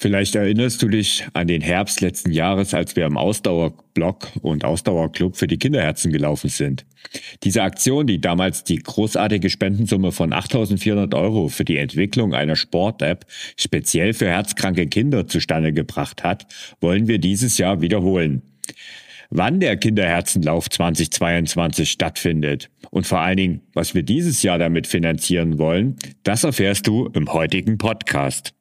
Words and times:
Vielleicht 0.00 0.34
erinnerst 0.34 0.80
du 0.80 0.88
dich 0.88 1.26
an 1.34 1.46
den 1.46 1.60
Herbst 1.60 2.00
letzten 2.00 2.32
Jahres, 2.32 2.72
als 2.72 2.96
wir 2.96 3.04
im 3.04 3.18
Ausdauerblock 3.18 4.28
und 4.40 4.64
Ausdauerclub 4.64 5.36
für 5.36 5.46
die 5.46 5.58
Kinderherzen 5.58 6.10
gelaufen 6.10 6.48
sind. 6.48 6.86
Diese 7.42 7.62
Aktion, 7.62 8.06
die 8.06 8.18
damals 8.18 8.64
die 8.64 8.78
großartige 8.78 9.50
Spendensumme 9.50 10.10
von 10.10 10.32
8400 10.32 11.14
Euro 11.14 11.48
für 11.48 11.66
die 11.66 11.76
Entwicklung 11.76 12.32
einer 12.32 12.56
Sport-App 12.56 13.26
speziell 13.58 14.14
für 14.14 14.26
herzkranke 14.26 14.86
Kinder 14.86 15.26
zustande 15.26 15.74
gebracht 15.74 16.24
hat, 16.24 16.46
wollen 16.80 17.06
wir 17.06 17.18
dieses 17.18 17.58
Jahr 17.58 17.82
wiederholen. 17.82 18.40
Wann 19.28 19.60
der 19.60 19.76
Kinderherzenlauf 19.76 20.70
2022 20.70 21.90
stattfindet 21.90 22.70
und 22.90 23.06
vor 23.06 23.20
allen 23.20 23.36
Dingen, 23.36 23.60
was 23.74 23.94
wir 23.94 24.02
dieses 24.02 24.42
Jahr 24.42 24.56
damit 24.56 24.86
finanzieren 24.86 25.58
wollen, 25.58 25.96
das 26.22 26.44
erfährst 26.44 26.86
du 26.86 27.10
im 27.12 27.30
heutigen 27.34 27.76
Podcast. 27.76 28.54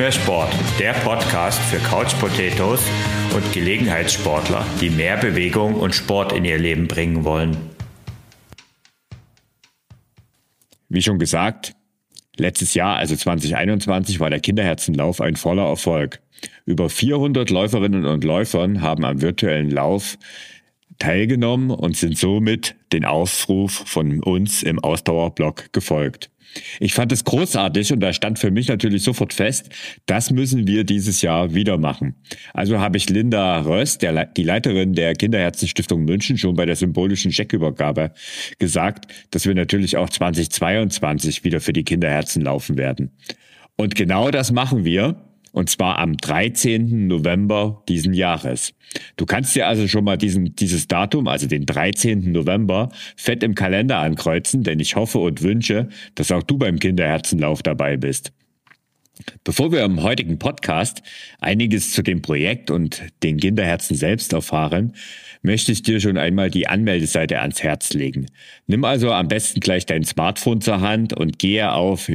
Mehr 0.00 0.12
Sport, 0.12 0.48
der 0.78 0.94
Podcast 0.94 1.60
für 1.64 1.76
Couch 1.76 2.18
Potatoes 2.18 2.80
und 3.34 3.52
Gelegenheitssportler, 3.52 4.64
die 4.80 4.88
mehr 4.88 5.18
Bewegung 5.18 5.74
und 5.74 5.94
Sport 5.94 6.32
in 6.32 6.46
ihr 6.46 6.56
Leben 6.56 6.88
bringen 6.88 7.24
wollen. 7.24 7.54
Wie 10.88 11.02
schon 11.02 11.18
gesagt, 11.18 11.74
letztes 12.38 12.72
Jahr, 12.72 12.96
also 12.96 13.14
2021, 13.14 14.20
war 14.20 14.30
der 14.30 14.40
Kinderherzenlauf 14.40 15.20
ein 15.20 15.36
voller 15.36 15.66
Erfolg. 15.66 16.22
Über 16.64 16.88
400 16.88 17.50
Läuferinnen 17.50 18.06
und 18.06 18.24
Läufern 18.24 18.80
haben 18.80 19.04
am 19.04 19.20
virtuellen 19.20 19.70
Lauf 19.70 20.16
teilgenommen 20.98 21.70
und 21.70 21.94
sind 21.94 22.16
somit 22.16 22.74
den 22.94 23.04
Aufruf 23.04 23.82
von 23.84 24.22
uns 24.22 24.62
im 24.62 24.78
Ausdauerblock 24.78 25.74
gefolgt. 25.74 26.29
Ich 26.80 26.94
fand 26.94 27.12
es 27.12 27.24
großartig 27.24 27.92
und 27.92 28.00
da 28.00 28.12
stand 28.12 28.38
für 28.38 28.50
mich 28.50 28.68
natürlich 28.68 29.02
sofort 29.02 29.32
fest, 29.32 29.70
das 30.06 30.30
müssen 30.30 30.66
wir 30.66 30.84
dieses 30.84 31.22
Jahr 31.22 31.54
wieder 31.54 31.78
machen. 31.78 32.16
Also 32.54 32.80
habe 32.80 32.96
ich 32.96 33.08
Linda 33.08 33.60
Röss, 33.60 33.98
der, 33.98 34.26
die 34.26 34.42
Leiterin 34.42 34.94
der 34.94 35.14
Kinderherzenstiftung 35.14 36.04
München, 36.04 36.38
schon 36.38 36.56
bei 36.56 36.66
der 36.66 36.76
symbolischen 36.76 37.32
Scheckübergabe 37.32 38.12
gesagt, 38.58 39.12
dass 39.30 39.46
wir 39.46 39.54
natürlich 39.54 39.96
auch 39.96 40.10
2022 40.10 41.44
wieder 41.44 41.60
für 41.60 41.72
die 41.72 41.84
Kinderherzen 41.84 42.42
laufen 42.42 42.76
werden. 42.76 43.12
Und 43.76 43.94
genau 43.94 44.30
das 44.30 44.52
machen 44.52 44.84
wir. 44.84 45.29
Und 45.52 45.68
zwar 45.68 45.98
am 45.98 46.16
13. 46.16 47.06
November 47.06 47.82
diesen 47.88 48.14
Jahres. 48.14 48.72
Du 49.16 49.26
kannst 49.26 49.54
dir 49.54 49.66
also 49.66 49.88
schon 49.88 50.04
mal 50.04 50.16
diesen, 50.16 50.54
dieses 50.56 50.88
Datum, 50.88 51.28
also 51.28 51.46
den 51.46 51.66
13. 51.66 52.32
November, 52.32 52.90
fett 53.16 53.42
im 53.42 53.54
Kalender 53.54 53.98
ankreuzen, 53.98 54.62
denn 54.62 54.80
ich 54.80 54.96
hoffe 54.96 55.18
und 55.18 55.42
wünsche, 55.42 55.88
dass 56.14 56.32
auch 56.32 56.42
du 56.42 56.58
beim 56.58 56.78
Kinderherzenlauf 56.78 57.62
dabei 57.62 57.96
bist. 57.96 58.32
Bevor 59.44 59.72
wir 59.72 59.84
im 59.84 60.02
heutigen 60.02 60.38
Podcast 60.38 61.02
einiges 61.40 61.92
zu 61.92 62.02
dem 62.02 62.22
Projekt 62.22 62.70
und 62.70 63.02
den 63.22 63.38
Kinderherzen 63.38 63.96
selbst 63.96 64.32
erfahren, 64.32 64.94
möchte 65.42 65.72
ich 65.72 65.82
dir 65.82 66.00
schon 66.00 66.18
einmal 66.18 66.50
die 66.50 66.68
Anmeldeseite 66.68 67.40
ans 67.40 67.62
Herz 67.62 67.92
legen. 67.92 68.26
Nimm 68.66 68.84
also 68.84 69.12
am 69.12 69.28
besten 69.28 69.60
gleich 69.60 69.86
dein 69.86 70.04
Smartphone 70.04 70.60
zur 70.60 70.80
Hand 70.80 71.12
und 71.12 71.38
gehe 71.38 71.72
auf 71.72 72.08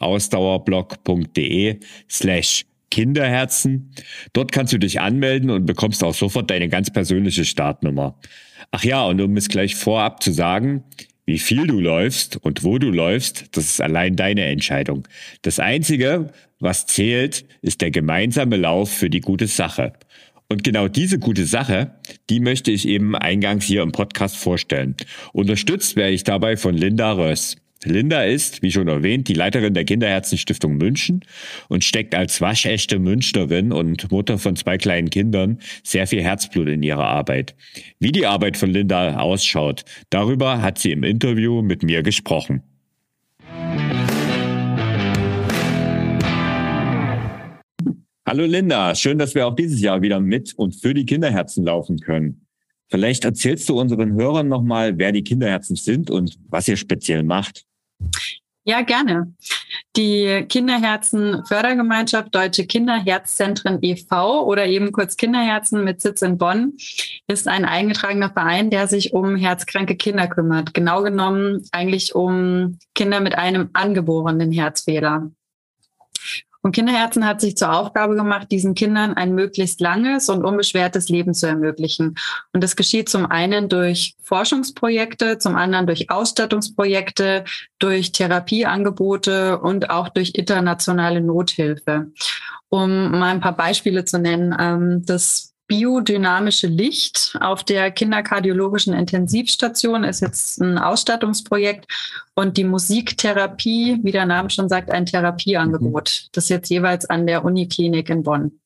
www.ausdauerblog.de 0.00 1.78
slash 2.08 2.66
Kinderherzen. 2.90 3.92
Dort 4.32 4.50
kannst 4.52 4.72
du 4.72 4.78
dich 4.78 5.00
anmelden 5.00 5.50
und 5.50 5.64
bekommst 5.64 6.02
auch 6.02 6.14
sofort 6.14 6.50
deine 6.50 6.68
ganz 6.68 6.90
persönliche 6.90 7.44
Startnummer. 7.44 8.18
Ach 8.72 8.84
ja, 8.84 9.04
und 9.04 9.20
um 9.20 9.36
es 9.36 9.48
gleich 9.48 9.76
vorab 9.76 10.22
zu 10.22 10.32
sagen, 10.32 10.82
wie 11.24 11.38
viel 11.38 11.66
du 11.66 11.78
läufst 11.78 12.38
und 12.38 12.64
wo 12.64 12.78
du 12.78 12.90
läufst, 12.90 13.56
das 13.56 13.64
ist 13.66 13.80
allein 13.80 14.16
deine 14.16 14.46
Entscheidung. 14.46 15.06
Das 15.42 15.60
Einzige, 15.60 16.32
was 16.58 16.86
zählt, 16.86 17.44
ist 17.62 17.80
der 17.80 17.92
gemeinsame 17.92 18.56
Lauf 18.56 18.90
für 18.90 19.10
die 19.10 19.20
gute 19.20 19.46
Sache. 19.46 19.92
Und 20.48 20.64
genau 20.64 20.88
diese 20.88 21.20
gute 21.20 21.46
Sache, 21.46 21.92
die 22.28 22.40
möchte 22.40 22.72
ich 22.72 22.88
eben 22.88 23.14
eingangs 23.14 23.64
hier 23.64 23.82
im 23.82 23.92
Podcast 23.92 24.36
vorstellen. 24.36 24.96
Unterstützt 25.32 25.94
werde 25.94 26.12
ich 26.12 26.24
dabei 26.24 26.56
von 26.56 26.74
Linda 26.74 27.12
Röss. 27.12 27.56
Linda 27.84 28.24
ist, 28.24 28.60
wie 28.60 28.70
schon 28.70 28.88
erwähnt, 28.88 29.26
die 29.28 29.34
Leiterin 29.34 29.72
der 29.72 29.86
Kinderherzenstiftung 29.86 30.76
München 30.76 31.24
und 31.70 31.82
steckt 31.82 32.14
als 32.14 32.42
waschechte 32.42 32.98
Münchnerin 32.98 33.72
und 33.72 34.10
Mutter 34.10 34.36
von 34.36 34.54
zwei 34.54 34.76
kleinen 34.76 35.08
Kindern 35.08 35.58
sehr 35.82 36.06
viel 36.06 36.22
Herzblut 36.22 36.68
in 36.68 36.82
ihre 36.82 37.04
Arbeit. 37.04 37.54
Wie 37.98 38.12
die 38.12 38.26
Arbeit 38.26 38.58
von 38.58 38.68
Linda 38.70 39.16
ausschaut, 39.18 39.84
darüber 40.10 40.60
hat 40.60 40.78
sie 40.78 40.92
im 40.92 41.04
Interview 41.04 41.62
mit 41.62 41.82
mir 41.82 42.02
gesprochen. 42.02 42.62
Hallo 48.26 48.44
Linda, 48.44 48.94
schön, 48.94 49.18
dass 49.18 49.34
wir 49.34 49.46
auch 49.46 49.56
dieses 49.56 49.80
Jahr 49.80 50.02
wieder 50.02 50.20
mit 50.20 50.52
und 50.52 50.76
für 50.76 50.92
die 50.92 51.06
Kinderherzen 51.06 51.64
laufen 51.64 51.98
können. 51.98 52.46
Vielleicht 52.90 53.24
erzählst 53.24 53.68
du 53.70 53.80
unseren 53.80 54.12
Hörern 54.12 54.48
nochmal, 54.48 54.98
wer 54.98 55.12
die 55.12 55.24
Kinderherzen 55.24 55.76
sind 55.76 56.10
und 56.10 56.38
was 56.50 56.68
ihr 56.68 56.76
speziell 56.76 57.22
macht. 57.22 57.64
Ja, 58.64 58.82
gerne. 58.82 59.34
Die 59.96 60.44
Kinderherzen 60.48 61.44
Fördergemeinschaft 61.46 62.34
Deutsche 62.34 62.66
Kinderherzzentren 62.66 63.78
e.V. 63.80 64.44
oder 64.44 64.66
eben 64.66 64.92
kurz 64.92 65.16
Kinderherzen 65.16 65.82
mit 65.82 66.00
Sitz 66.02 66.22
in 66.22 66.36
Bonn 66.36 66.74
ist 67.26 67.48
ein 67.48 67.64
eingetragener 67.64 68.30
Verein, 68.30 68.70
der 68.70 68.86
sich 68.86 69.12
um 69.12 69.34
herzkranke 69.34 69.96
Kinder 69.96 70.28
kümmert. 70.28 70.74
Genau 70.74 71.02
genommen 71.02 71.64
eigentlich 71.72 72.14
um 72.14 72.78
Kinder 72.94 73.20
mit 73.20 73.36
einem 73.36 73.70
angeborenen 73.72 74.52
Herzfehler. 74.52 75.30
Und 76.62 76.72
Kinderherzen 76.72 77.26
hat 77.26 77.40
sich 77.40 77.56
zur 77.56 77.72
Aufgabe 77.72 78.14
gemacht, 78.14 78.48
diesen 78.50 78.74
Kindern 78.74 79.14
ein 79.14 79.34
möglichst 79.34 79.80
langes 79.80 80.28
und 80.28 80.44
unbeschwertes 80.44 81.08
Leben 81.08 81.32
zu 81.32 81.46
ermöglichen. 81.46 82.16
Und 82.52 82.62
das 82.62 82.76
geschieht 82.76 83.08
zum 83.08 83.26
einen 83.26 83.68
durch 83.68 84.14
Forschungsprojekte, 84.22 85.38
zum 85.38 85.56
anderen 85.56 85.86
durch 85.86 86.10
Ausstattungsprojekte, 86.10 87.44
durch 87.78 88.12
Therapieangebote 88.12 89.58
und 89.58 89.88
auch 89.88 90.10
durch 90.10 90.32
internationale 90.34 91.22
Nothilfe. 91.22 92.12
Um 92.68 93.10
mal 93.10 93.30
ein 93.30 93.40
paar 93.40 93.56
Beispiele 93.56 94.04
zu 94.04 94.18
nennen, 94.18 94.54
ähm, 94.58 95.02
das 95.06 95.54
biodynamische 95.70 96.66
Licht 96.66 97.38
auf 97.40 97.62
der 97.62 97.92
kinderkardiologischen 97.92 98.92
Intensivstation 98.92 100.02
ist 100.02 100.18
jetzt 100.18 100.60
ein 100.60 100.78
Ausstattungsprojekt 100.78 101.86
und 102.34 102.56
die 102.56 102.64
Musiktherapie, 102.64 104.00
wie 104.02 104.10
der 104.10 104.26
Name 104.26 104.50
schon 104.50 104.68
sagt, 104.68 104.90
ein 104.90 105.06
Therapieangebot. 105.06 106.22
Mhm. 106.24 106.28
Das 106.32 106.44
ist 106.44 106.50
jetzt 106.50 106.70
jeweils 106.70 107.08
an 107.08 107.24
der 107.24 107.44
Uniklinik 107.44 108.10
in 108.10 108.24
Bonn. 108.24 108.58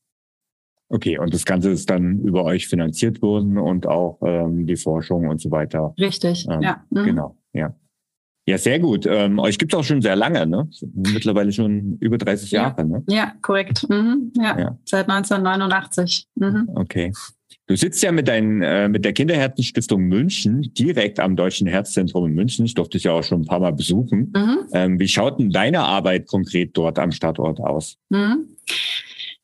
Okay, 0.89 1.19
und 1.19 1.35
das 1.35 1.45
Ganze 1.45 1.73
ist 1.73 1.91
dann 1.91 2.21
über 2.21 2.43
euch 2.45 2.69
finanziert 2.69 3.21
worden 3.21 3.59
und 3.59 3.87
auch 3.87 4.19
ähm, 4.23 4.67
die 4.67 4.77
Forschung 4.77 5.29
und 5.29 5.43
so 5.43 5.51
weiter. 5.51 5.93
Richtig, 6.01 6.49
ähm, 6.49 6.63
ja. 6.63 6.85
Mhm. 6.89 7.05
Genau, 7.05 7.37
ja. 7.53 7.75
Ja, 8.47 8.59
sehr 8.59 8.79
gut. 8.79 9.07
Ähm, 9.07 9.39
euch 9.39 9.59
gibt 9.59 9.73
es 9.73 9.79
auch 9.79 9.85
schon 9.85 10.03
sehr 10.03 10.17
lange, 10.17 10.47
ne? 10.47 10.69
Mittlerweile 10.93 11.51
schon 11.51 11.97
über 12.01 12.19
30 12.19 12.51
ja. 12.51 12.63
Jahre, 12.65 12.85
ne? 12.85 13.03
Ja, 13.09 13.33
korrekt. 13.41 13.87
Mhm. 13.89 14.33
Ja. 14.37 14.59
ja. 14.59 14.79
seit 14.85 15.09
1989. 15.09 16.27
Mhm. 16.35 16.69
Okay. 16.75 17.13
Du 17.67 17.77
sitzt 17.77 18.03
ja 18.03 18.13
mit, 18.13 18.29
dein, 18.29 18.61
äh, 18.61 18.91
mit 18.91 19.07
der 19.07 19.15
Kinderherzenstiftung 19.15 20.03
München 20.03 20.75
direkt 20.75 21.19
am 21.19 21.35
Deutschen 21.35 21.67
Herzzentrum 21.67 22.27
in 22.27 22.35
München. 22.35 22.67
Ich 22.67 22.75
durfte 22.75 22.99
dich 22.99 23.05
ja 23.05 23.13
auch 23.13 23.23
schon 23.23 23.41
ein 23.41 23.47
paar 23.47 23.61
Mal 23.61 23.73
besuchen. 23.73 24.33
Mhm. 24.37 24.59
Ähm, 24.75 25.01
wie 25.01 25.09
schaut 25.09 25.41
denn 25.41 25.49
deine 25.49 25.81
Arbeit 25.81 26.27
konkret 26.27 26.77
dort 26.77 26.99
am 26.99 27.11
Standort 27.11 27.61
aus? 27.61 27.97
Mhm. 28.11 28.49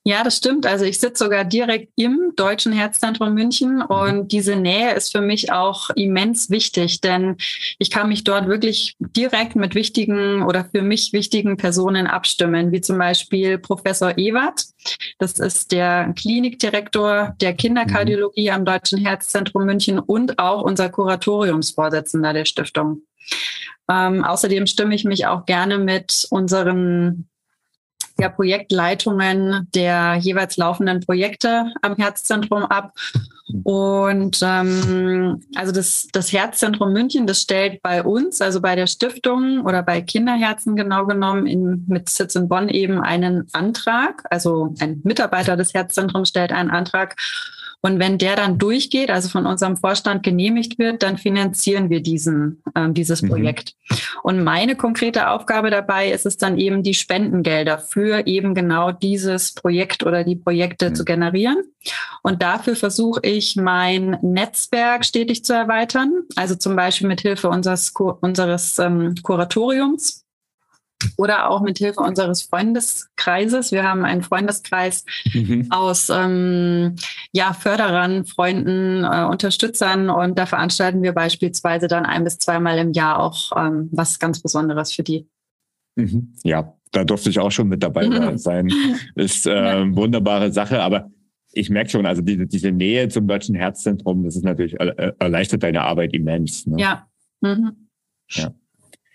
Ja, 0.02 0.24
das 0.24 0.38
stimmt. 0.38 0.64
Also 0.64 0.86
ich 0.86 0.98
sitze 0.98 1.24
sogar 1.24 1.44
direkt 1.44 1.92
im 1.96 2.32
Deutschen 2.34 2.72
Herzzentrum 2.72 3.34
München 3.34 3.76
mhm. 3.76 3.82
und 3.82 4.32
diese 4.32 4.56
Nähe 4.56 4.94
ist 4.94 5.12
für 5.12 5.20
mich 5.20 5.52
auch 5.52 5.90
immens 5.90 6.48
wichtig, 6.48 7.02
denn 7.02 7.36
ich 7.78 7.90
kann 7.90 8.08
mich 8.08 8.24
dort 8.24 8.48
wirklich 8.48 8.96
direkt 8.98 9.56
mit 9.56 9.74
wichtigen 9.74 10.42
oder 10.42 10.64
für 10.64 10.80
mich 10.80 11.12
wichtigen 11.12 11.58
Personen 11.58 12.06
abstimmen, 12.06 12.72
wie 12.72 12.80
zum 12.80 12.96
Beispiel 12.96 13.58
Professor 13.58 14.16
Ewert. 14.16 14.64
Das 15.18 15.38
ist 15.38 15.70
der 15.70 16.14
Klinikdirektor 16.16 17.34
der 17.38 17.52
Kinderkardiologie 17.52 18.48
mhm. 18.48 18.54
am 18.56 18.64
Deutschen 18.64 18.98
Herzzentrum 18.98 19.66
München 19.66 19.98
und 19.98 20.38
auch 20.38 20.62
unser 20.62 20.88
Kuratoriumsvorsitzender 20.88 22.32
der 22.32 22.46
Stiftung. 22.46 23.02
Ähm, 23.90 24.24
außerdem 24.24 24.66
stimme 24.66 24.94
ich 24.94 25.04
mich 25.04 25.26
auch 25.26 25.44
gerne 25.46 25.78
mit 25.78 26.26
unseren 26.30 27.29
der 28.20 28.28
Projektleitungen 28.28 29.68
der 29.74 30.16
jeweils 30.20 30.56
laufenden 30.56 31.00
Projekte 31.00 31.72
am 31.82 31.96
Herzzentrum 31.96 32.64
ab. 32.64 32.92
Und 33.64 34.40
ähm, 34.42 35.42
also 35.56 35.72
das, 35.72 36.08
das 36.12 36.32
Herzzentrum 36.32 36.92
München, 36.92 37.26
das 37.26 37.40
stellt 37.40 37.82
bei 37.82 38.02
uns, 38.02 38.40
also 38.40 38.60
bei 38.60 38.76
der 38.76 38.86
Stiftung 38.86 39.64
oder 39.64 39.82
bei 39.82 40.00
Kinderherzen 40.00 40.76
genau 40.76 41.06
genommen, 41.06 41.46
in, 41.46 41.84
mit 41.88 42.08
Sitz 42.08 42.36
in 42.36 42.48
Bonn 42.48 42.68
eben 42.68 43.00
einen 43.00 43.48
Antrag. 43.52 44.24
Also 44.30 44.74
ein 44.80 45.00
Mitarbeiter 45.02 45.56
des 45.56 45.74
Herzzentrums 45.74 46.28
stellt 46.28 46.52
einen 46.52 46.70
Antrag 46.70 47.16
und 47.82 47.98
wenn 47.98 48.18
der 48.18 48.36
dann 48.36 48.58
durchgeht, 48.58 49.10
also 49.10 49.28
von 49.28 49.46
unserem 49.46 49.76
Vorstand 49.76 50.22
genehmigt 50.22 50.78
wird, 50.78 51.02
dann 51.02 51.16
finanzieren 51.16 51.88
wir 51.88 52.02
diesen, 52.02 52.62
ähm, 52.74 52.92
dieses 52.92 53.22
mhm. 53.22 53.28
Projekt. 53.28 53.74
Und 54.22 54.44
meine 54.44 54.76
konkrete 54.76 55.30
Aufgabe 55.30 55.70
dabei 55.70 56.10
ist 56.10 56.26
es 56.26 56.36
dann 56.36 56.58
eben, 56.58 56.82
die 56.82 56.94
Spendengelder 56.94 57.78
für 57.78 58.26
eben 58.26 58.54
genau 58.54 58.92
dieses 58.92 59.54
Projekt 59.54 60.04
oder 60.04 60.24
die 60.24 60.36
Projekte 60.36 60.90
mhm. 60.90 60.94
zu 60.94 61.04
generieren. 61.04 61.56
Und 62.22 62.42
dafür 62.42 62.76
versuche 62.76 63.20
ich 63.22 63.56
mein 63.56 64.18
Netzwerk 64.20 65.06
stetig 65.06 65.44
zu 65.44 65.54
erweitern. 65.54 66.12
Also 66.36 66.56
zum 66.56 66.76
Beispiel 66.76 67.08
mit 67.08 67.22
Hilfe 67.22 67.48
unseres, 67.48 67.94
unseres 68.20 68.78
ähm, 68.78 69.14
Kuratoriums 69.22 70.19
oder 71.16 71.50
auch 71.50 71.60
mit 71.60 71.78
Hilfe 71.78 72.00
unseres 72.00 72.42
Freundeskreises. 72.42 73.72
Wir 73.72 73.84
haben 73.84 74.04
einen 74.04 74.22
Freundeskreis 74.22 75.04
mhm. 75.32 75.66
aus 75.70 76.10
ähm, 76.10 76.96
ja, 77.32 77.52
Förderern, 77.52 78.24
Freunden, 78.24 79.04
äh, 79.04 79.24
Unterstützern 79.24 80.10
und 80.10 80.38
da 80.38 80.46
veranstalten 80.46 81.02
wir 81.02 81.12
beispielsweise 81.12 81.88
dann 81.88 82.06
ein 82.06 82.24
bis 82.24 82.38
zweimal 82.38 82.78
im 82.78 82.92
Jahr 82.92 83.20
auch 83.20 83.52
ähm, 83.56 83.88
was 83.92 84.18
ganz 84.18 84.40
Besonderes 84.40 84.92
für 84.92 85.02
die. 85.02 85.28
Mhm. 85.96 86.34
Ja, 86.44 86.74
da 86.92 87.04
durfte 87.04 87.30
ich 87.30 87.38
auch 87.38 87.52
schon 87.52 87.68
mit 87.68 87.82
dabei 87.82 88.08
mhm. 88.08 88.38
sein. 88.38 88.70
Ist 89.14 89.46
äh, 89.46 89.52
ja. 89.52 89.96
wunderbare 89.96 90.52
Sache, 90.52 90.82
aber 90.82 91.10
ich 91.52 91.70
merke 91.70 91.90
schon, 91.90 92.06
also 92.06 92.22
diese, 92.22 92.46
diese 92.46 92.70
Nähe 92.70 93.08
zum 93.08 93.26
Deutschen 93.26 93.54
Herzzentrum, 93.56 94.22
das 94.22 94.36
ist 94.36 94.44
natürlich 94.44 94.78
erleichtert 94.78 95.64
deine 95.64 95.82
Arbeit 95.82 96.12
immens. 96.12 96.64
Ne? 96.66 96.80
Ja. 96.80 97.08
Mhm. 97.40 97.88
Ja. 98.30 98.54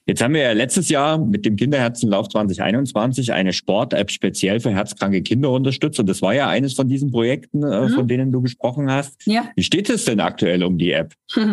Jetzt 0.07 0.21
haben 0.21 0.35
wir 0.35 0.41
ja 0.41 0.51
letztes 0.51 0.89
Jahr 0.89 1.17
mit 1.17 1.45
dem 1.45 1.55
Kinderherzenlauf 1.55 2.29
2021 2.29 3.33
eine 3.33 3.53
Sport-App 3.53 4.11
speziell 4.11 4.59
für 4.59 4.69
herzkranke 4.69 5.23
Kinder 5.23 5.49
unterstützt. 5.49 5.99
Und 5.99 6.07
das 6.07 6.21
war 6.21 6.33
ja 6.35 6.47
eines 6.47 6.73
von 6.73 6.87
diesen 6.87 7.11
Projekten, 7.11 7.63
äh, 7.63 7.81
mhm. 7.81 7.89
von 7.89 8.07
denen 8.07 8.31
du 8.31 8.41
gesprochen 8.41 8.91
hast. 8.91 9.25
Ja. 9.25 9.49
Wie 9.55 9.63
steht 9.63 9.89
es 9.89 10.05
denn 10.05 10.19
aktuell 10.19 10.63
um 10.63 10.77
die 10.77 10.91
App? 10.91 11.13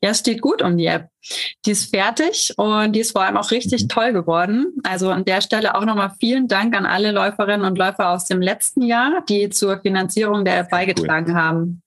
Ja, 0.00 0.10
es 0.10 0.20
steht 0.20 0.40
gut 0.42 0.62
um 0.62 0.76
die 0.76 0.86
App. 0.86 1.08
Die 1.66 1.72
ist 1.72 1.90
fertig 1.90 2.52
und 2.56 2.92
die 2.92 3.00
ist 3.00 3.12
vor 3.12 3.22
allem 3.22 3.36
auch 3.36 3.50
richtig 3.50 3.84
mhm. 3.84 3.88
toll 3.88 4.12
geworden. 4.12 4.66
Also 4.84 5.10
an 5.10 5.24
der 5.24 5.40
Stelle 5.40 5.74
auch 5.74 5.84
nochmal 5.84 6.12
vielen 6.20 6.46
Dank 6.46 6.76
an 6.76 6.86
alle 6.86 7.10
Läuferinnen 7.10 7.66
und 7.66 7.78
Läufer 7.78 8.10
aus 8.10 8.26
dem 8.26 8.40
letzten 8.40 8.82
Jahr, 8.82 9.24
die 9.28 9.48
zur 9.50 9.80
Finanzierung 9.80 10.44
der 10.44 10.58
App 10.58 10.70
beigetragen 10.70 11.32
cool. 11.32 11.34
haben. 11.34 11.82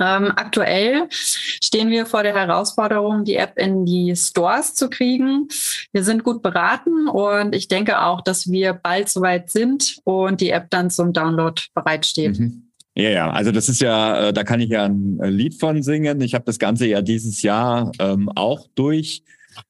Ähm, 0.00 0.32
aktuell 0.36 1.06
stehen 1.10 1.90
wir 1.90 2.06
vor 2.06 2.22
der 2.22 2.34
Herausforderung, 2.34 3.24
die 3.24 3.36
App 3.36 3.58
in 3.58 3.84
die 3.84 4.14
Stores 4.16 4.74
zu 4.74 4.88
kriegen. 4.88 5.48
Wir 5.92 6.04
sind 6.04 6.24
gut 6.24 6.42
beraten 6.42 7.08
und 7.08 7.54
ich 7.54 7.68
denke 7.68 8.02
auch, 8.02 8.20
dass 8.20 8.50
wir 8.50 8.72
bald 8.74 9.08
soweit 9.08 9.50
sind 9.50 9.98
und 10.04 10.40
die 10.40 10.50
App 10.50 10.70
dann 10.70 10.90
zum 10.90 11.12
Download 11.12 11.60
bereitsteht. 11.74 12.38
Mhm. 12.38 12.62
Ja, 12.94 13.10
ja, 13.10 13.30
also 13.30 13.52
das 13.52 13.68
ist 13.68 13.82
ja, 13.82 14.28
äh, 14.28 14.32
da 14.32 14.42
kann 14.42 14.60
ich 14.60 14.70
ja 14.70 14.84
ein 14.84 15.18
Lied 15.22 15.60
von 15.60 15.82
singen. 15.82 16.22
Ich 16.22 16.34
habe 16.34 16.46
das 16.46 16.58
Ganze 16.58 16.86
ja 16.86 17.02
dieses 17.02 17.42
Jahr 17.42 17.92
ähm, 17.98 18.30
auch 18.34 18.68
durch. 18.74 19.22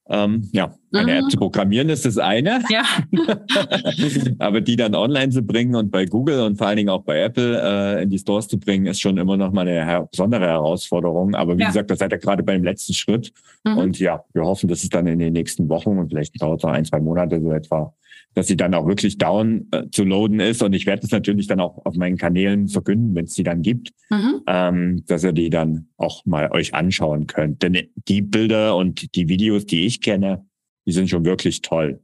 Ähm, 0.08 0.48
ja, 0.52 0.76
eine 0.96 1.12
mhm. 1.12 1.18
App 1.18 1.30
zu 1.30 1.36
programmieren 1.36 1.88
ist 1.88 2.04
das 2.04 2.18
eine. 2.18 2.62
Ja. 2.70 2.84
Aber 4.38 4.60
die 4.60 4.76
dann 4.76 4.94
online 4.94 5.30
zu 5.30 5.42
bringen 5.42 5.74
und 5.74 5.90
bei 5.90 6.04
Google 6.04 6.40
und 6.40 6.56
vor 6.58 6.66
allen 6.66 6.76
Dingen 6.76 6.88
auch 6.88 7.02
bei 7.02 7.20
Apple 7.20 7.60
äh, 7.62 8.02
in 8.02 8.10
die 8.10 8.18
Stores 8.18 8.48
zu 8.48 8.58
bringen, 8.58 8.86
ist 8.86 9.00
schon 9.00 9.16
immer 9.18 9.36
noch 9.36 9.52
mal 9.52 9.62
eine 9.62 9.84
her 9.84 10.08
besondere 10.10 10.46
Herausforderung. 10.46 11.34
Aber 11.34 11.56
wie 11.56 11.62
ja. 11.62 11.68
gesagt, 11.68 11.90
das 11.90 11.98
seid 11.98 12.12
ihr 12.12 12.18
gerade 12.18 12.42
beim 12.42 12.64
letzten 12.64 12.94
Schritt. 12.94 13.32
Mhm. 13.64 13.78
Und 13.78 13.98
ja, 13.98 14.24
wir 14.32 14.42
hoffen, 14.42 14.68
dass 14.68 14.82
es 14.82 14.88
dann 14.88 15.06
in 15.06 15.18
den 15.18 15.32
nächsten 15.32 15.68
Wochen 15.68 15.98
und 15.98 16.08
vielleicht 16.08 16.40
dauert 16.40 16.60
es 16.60 16.64
noch 16.64 16.72
ein, 16.72 16.84
zwei 16.84 17.00
Monate 17.00 17.40
so 17.40 17.52
etwa 17.52 17.92
dass 18.36 18.48
sie 18.48 18.56
dann 18.56 18.74
auch 18.74 18.86
wirklich 18.86 19.16
down 19.16 19.66
äh, 19.70 19.84
zu 19.90 20.04
loaden 20.04 20.40
ist. 20.40 20.62
Und 20.62 20.74
ich 20.74 20.84
werde 20.84 21.00
das 21.00 21.10
natürlich 21.10 21.46
dann 21.46 21.58
auch 21.58 21.84
auf 21.86 21.96
meinen 21.96 22.18
Kanälen 22.18 22.68
verkünden, 22.68 23.14
wenn 23.14 23.24
es 23.24 23.32
die 23.32 23.42
dann 23.42 23.62
gibt, 23.62 23.92
mhm. 24.10 24.42
ähm, 24.46 25.04
dass 25.06 25.24
ihr 25.24 25.32
die 25.32 25.48
dann 25.48 25.88
auch 25.96 26.24
mal 26.26 26.52
euch 26.52 26.74
anschauen 26.74 27.26
könnt. 27.26 27.62
Denn 27.62 27.78
die 28.08 28.20
Bilder 28.20 28.76
und 28.76 29.14
die 29.14 29.28
Videos, 29.28 29.64
die 29.64 29.86
ich 29.86 30.02
kenne, 30.02 30.44
die 30.86 30.92
sind 30.92 31.10
schon 31.10 31.24
wirklich 31.24 31.62
toll. 31.62 32.00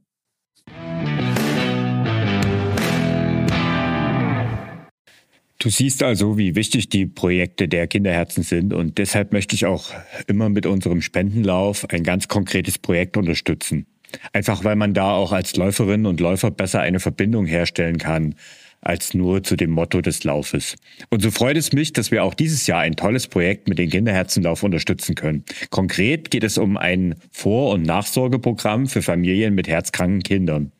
Du 5.59 5.69
siehst 5.69 6.03
also, 6.03 6.37
wie 6.37 6.55
wichtig 6.55 6.89
die 6.89 7.05
Projekte 7.05 7.69
der 7.69 7.87
Kinderherzen 7.87 8.43
sind 8.43 8.73
und 8.73 8.97
deshalb 8.97 9.31
möchte 9.31 9.55
ich 9.55 9.65
auch 9.65 9.91
immer 10.27 10.49
mit 10.49 10.65
unserem 10.65 11.01
Spendenlauf 11.01 11.89
ein 11.89 12.03
ganz 12.03 12.27
konkretes 12.27 12.77
Projekt 12.77 13.15
unterstützen. 13.15 13.85
Einfach 14.33 14.65
weil 14.65 14.75
man 14.75 14.93
da 14.93 15.13
auch 15.13 15.31
als 15.31 15.55
Läuferin 15.55 16.05
und 16.05 16.19
Läufer 16.19 16.51
besser 16.51 16.81
eine 16.81 16.99
Verbindung 16.99 17.45
herstellen 17.45 17.97
kann 17.97 18.35
als 18.83 19.13
nur 19.13 19.43
zu 19.43 19.55
dem 19.55 19.71
Motto 19.71 20.01
des 20.01 20.23
Laufes. 20.23 20.75
Und 21.09 21.21
so 21.21 21.31
freut 21.31 21.57
es 21.57 21.73
mich, 21.73 21.93
dass 21.93 22.11
wir 22.11 22.23
auch 22.23 22.33
dieses 22.33 22.67
Jahr 22.67 22.81
ein 22.81 22.95
tolles 22.95 23.27
Projekt 23.27 23.67
mit 23.67 23.79
den 23.79 23.89
Kinderherzenlauf 23.89 24.63
unterstützen 24.63 25.15
können. 25.15 25.43
Konkret 25.69 26.31
geht 26.31 26.43
es 26.43 26.57
um 26.57 26.77
ein 26.77 27.15
Vor- 27.31 27.71
und 27.73 27.83
Nachsorgeprogramm 27.83 28.87
für 28.87 29.01
Familien 29.01 29.55
mit 29.55 29.67
herzkranken 29.67 30.21
Kindern. 30.23 30.71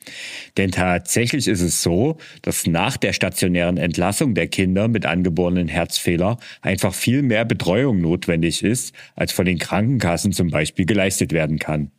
Denn 0.57 0.71
tatsächlich 0.71 1.47
ist 1.47 1.61
es 1.61 1.81
so, 1.81 2.17
dass 2.41 2.67
nach 2.67 2.97
der 2.97 3.13
stationären 3.13 3.77
Entlassung 3.77 4.35
der 4.35 4.47
Kinder 4.47 4.87
mit 4.87 5.05
angeborenen 5.05 5.67
Herzfehler 5.67 6.37
einfach 6.61 6.93
viel 6.93 7.21
mehr 7.21 7.45
Betreuung 7.45 8.01
notwendig 8.01 8.63
ist, 8.63 8.93
als 9.15 9.31
von 9.31 9.45
den 9.45 9.59
Krankenkassen 9.59 10.33
zum 10.33 10.49
Beispiel 10.49 10.85
geleistet 10.85 11.31
werden 11.31 11.59
kann. 11.59 11.91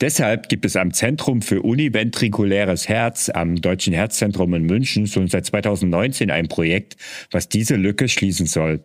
Deshalb 0.00 0.48
gibt 0.48 0.64
es 0.64 0.76
am 0.76 0.92
Zentrum 0.92 1.42
für 1.42 1.62
univentrikuläres 1.62 2.88
Herz 2.88 3.30
am 3.30 3.60
Deutschen 3.60 3.92
Herzzentrum 3.92 4.54
in 4.54 4.64
München 4.64 5.06
schon 5.06 5.28
seit 5.28 5.46
2019 5.46 6.30
ein 6.30 6.48
Projekt, 6.48 6.96
was 7.30 7.48
diese 7.48 7.76
Lücke 7.76 8.08
schließen 8.08 8.46
soll. 8.46 8.80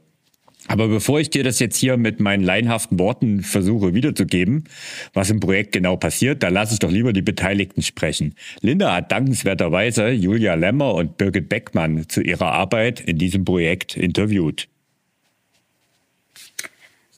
Aber 0.68 0.88
bevor 0.88 1.20
ich 1.20 1.30
dir 1.30 1.44
das 1.44 1.60
jetzt 1.60 1.78
hier 1.78 1.98
mit 1.98 2.20
meinen 2.20 2.44
leinhaften 2.44 3.00
Worten 3.00 3.42
versuche 3.42 3.94
wiederzugeben, 3.94 4.66
was 5.14 5.30
im 5.30 5.40
Projekt 5.40 5.72
genau 5.72 5.98
passiert, 5.98 6.44
da 6.44 6.50
lasse 6.50 6.74
ich 6.74 6.80
doch 6.80 6.92
lieber 6.92 7.14
die 7.14 7.24
Beteiligten 7.24 7.82
sprechen. 7.82 8.36
Linda 8.62 8.96
hat 8.96 9.12
dankenswerterweise 9.12 10.10
Julia 10.10 10.54
Lemmer 10.54 10.94
und 10.94 11.18
Birgit 11.18 11.50
Beckmann 11.50 12.08
zu 12.08 12.22
ihrer 12.22 12.52
Arbeit 12.52 13.02
in 13.02 13.18
diesem 13.18 13.44
Projekt 13.44 13.98
interviewt. 13.98 14.68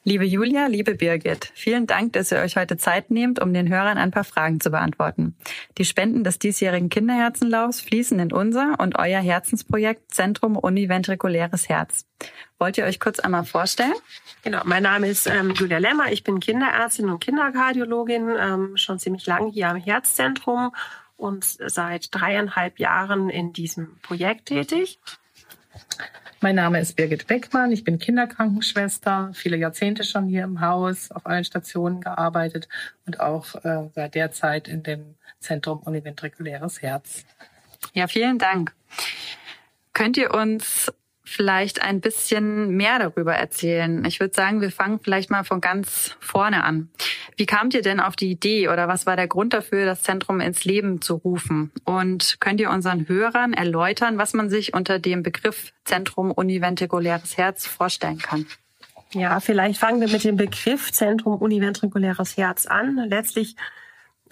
Liebe 0.06 0.26
Julia, 0.26 0.68
liebe 0.68 0.96
Birgit, 0.96 1.50
vielen 1.56 1.88
Dank, 1.88 2.12
dass 2.12 2.30
ihr 2.34 2.40
euch 2.40 2.58
heute 2.58 2.76
Zeit 2.76 3.10
nehmt, 3.10 3.40
um 3.40 3.54
den 3.54 3.70
Hörern 3.70 3.98
ein 3.98 4.12
paar 4.12 4.26
Fragen 4.26 4.60
zu 4.60 4.70
beantworten. 4.70 5.38
Die 5.78 5.86
Spenden 5.86 6.26
des 6.26 6.40
diesjährigen 6.40 6.90
Kinderherzenlaufs 6.90 7.80
fließen 7.80 8.20
in 8.20 8.34
unser 8.34 8.76
und 8.82 9.00
euer 9.00 9.22
Herzensprojekt 9.22 10.14
Zentrum 10.14 10.58
Univentrikuläres 10.58 11.70
Herz. 11.70 12.06
Wollt 12.60 12.78
ihr 12.78 12.84
euch 12.84 13.00
kurz 13.00 13.22
einmal 13.22 13.46
vorstellen? 13.46 13.94
Genau, 14.44 14.60
mein 14.66 14.84
Name 14.84 15.08
ist 15.08 15.26
ähm, 15.26 15.52
Julia 15.52 15.78
Lemmer. 15.78 16.12
Ich 16.12 16.26
bin 16.26 16.42
Kinderärztin 16.42 17.10
und 17.10 17.22
Kinderkardiologin, 17.22 18.30
ähm, 18.38 18.76
schon 18.76 19.00
ziemlich 19.00 19.26
lang 19.26 19.52
hier 19.52 19.70
am 19.70 19.78
Herzzentrum 19.78 20.76
und 21.16 21.46
seit 21.46 22.14
dreieinhalb 22.14 22.78
Jahren 22.78 23.30
in 23.30 23.54
diesem 23.54 24.00
Projekt 24.02 24.48
tätig. 24.48 25.00
Mein 26.44 26.56
Name 26.56 26.82
ist 26.82 26.98
Birgit 26.98 27.26
Beckmann. 27.28 27.72
Ich 27.72 27.86
bin 27.86 28.00
Kinderkrankenschwester, 28.00 29.32
viele 29.34 29.56
Jahrzehnte 29.56 30.04
schon 30.04 30.28
hier 30.28 30.44
im 30.44 30.60
Haus, 30.60 31.10
auf 31.10 31.26
allen 31.26 31.46
Stationen 31.46 32.02
gearbeitet 32.02 32.68
und 33.06 33.22
auch 33.22 33.56
äh, 33.64 33.88
seit 33.96 34.14
der 34.14 34.34
Zeit 34.34 34.68
in 34.68 34.84
dem 34.84 35.16
Zentrum 35.40 35.80
Univentrikuläres 35.80 36.82
Herz. 36.82 37.24
Ja, 37.94 38.08
vielen 38.08 38.40
Dank. 38.40 38.74
Könnt 39.94 40.18
ihr 40.18 40.34
uns 40.34 40.92
vielleicht 41.24 41.82
ein 41.82 42.02
bisschen 42.02 42.76
mehr 42.76 43.00
darüber 43.00 43.34
erzählen? 43.34 44.04
Ich 44.06 44.20
würde 44.20 44.36
sagen, 44.36 44.62
wir 44.62 44.72
fangen 44.72 45.00
vielleicht 45.02 45.30
mal 45.30 45.44
von 45.44 45.62
ganz 45.62 46.16
vorne 46.20 46.64
an. 46.64 46.90
Wie 47.38 47.46
kamt 47.46 47.74
ihr 47.74 47.82
denn 47.82 48.00
auf 48.00 48.16
die 48.16 48.32
Idee 48.32 48.68
oder 48.68 48.88
was 48.88 49.06
war 49.06 49.16
der 49.16 49.28
Grund 49.28 49.54
dafür, 49.54 49.86
das 49.86 50.04
Zentrum 50.04 50.40
ins 50.40 50.66
Leben 50.66 51.02
zu 51.02 51.16
rufen? 51.16 51.72
Und 51.86 52.38
könnt 52.40 52.60
ihr 52.60 52.70
unseren 52.70 53.08
Hörern 53.08 53.54
erläutern, 53.54 54.18
was 54.18 54.34
man 54.34 54.50
sich 54.50 54.74
unter 54.74 55.00
dem 55.00 55.24
Begriff 55.24 55.74
Zentrum 55.86 56.32
univentrikuläres 56.32 57.38
Herz 57.38 57.66
vorstellen 57.66 58.20
kann? 58.20 58.46
Ja, 59.14 59.40
vielleicht 59.40 59.80
fangen 59.80 60.02
wir 60.02 60.10
mit 60.10 60.24
dem 60.24 60.38
Begriff 60.38 60.92
Zentrum 60.92 61.36
univentrikuläres 61.36 62.36
Herz 62.36 62.66
an. 62.66 62.98
Letztlich 63.08 63.56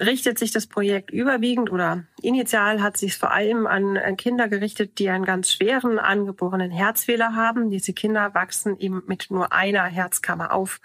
richtet 0.01 0.39
sich 0.39 0.51
das 0.51 0.67
Projekt 0.67 1.12
überwiegend 1.12 1.72
oder 1.72 2.03
initial 2.22 2.81
hat 2.81 2.98
sich 2.98 3.17
vor 3.17 3.31
allem 3.31 3.67
an 3.67 4.17
Kinder 4.17 4.48
gerichtet, 4.48 4.98
die 5.00 5.10
einen 5.10 5.25
ganz 5.25 5.51
schweren 5.51 6.00
angeborenen 6.00 6.72
Herzfehler 6.72 7.36
haben. 7.36 7.70
Diese 7.70 7.93
Kinder 7.93 8.34
wachsen 8.34 8.77
eben 8.79 9.03
mit 9.05 9.27
nur 9.29 9.53
einer 9.53 9.84
Herzkammer 9.84 10.53
auf. 10.53 10.79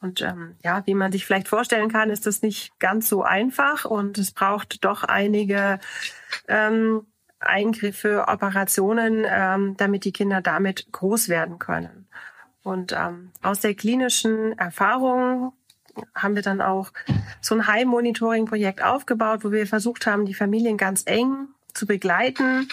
Und 0.00 0.22
ähm, 0.22 0.56
ja, 0.62 0.82
wie 0.86 0.94
man 0.94 1.12
sich 1.12 1.26
vielleicht 1.26 1.48
vorstellen 1.48 1.90
kann, 1.90 2.10
ist 2.10 2.26
das 2.26 2.42
nicht 2.42 2.78
ganz 2.78 3.08
so 3.08 3.22
einfach 3.22 3.84
und 3.84 4.18
es 4.18 4.30
braucht 4.30 4.84
doch 4.84 5.04
einige 5.04 5.80
ähm, 6.46 7.06
Eingriffe, 7.40 8.24
Operationen, 8.28 9.24
ähm, 9.28 9.76
damit 9.76 10.04
die 10.04 10.12
Kinder 10.12 10.40
damit 10.40 10.90
groß 10.92 11.28
werden 11.28 11.58
können. 11.58 12.08
Und 12.62 12.92
ähm, 12.92 13.30
aus 13.42 13.60
der 13.60 13.74
klinischen 13.74 14.56
Erfahrung 14.58 15.52
haben 16.14 16.34
wir 16.34 16.42
dann 16.42 16.60
auch 16.60 16.92
so 17.40 17.54
ein 17.54 17.66
Heim-Monitoring-Projekt 17.66 18.82
aufgebaut, 18.82 19.44
wo 19.44 19.52
wir 19.52 19.66
versucht 19.66 20.06
haben, 20.06 20.26
die 20.26 20.34
Familien 20.34 20.76
ganz 20.76 21.02
eng 21.06 21.48
zu 21.74 21.86
begleiten 21.86 22.68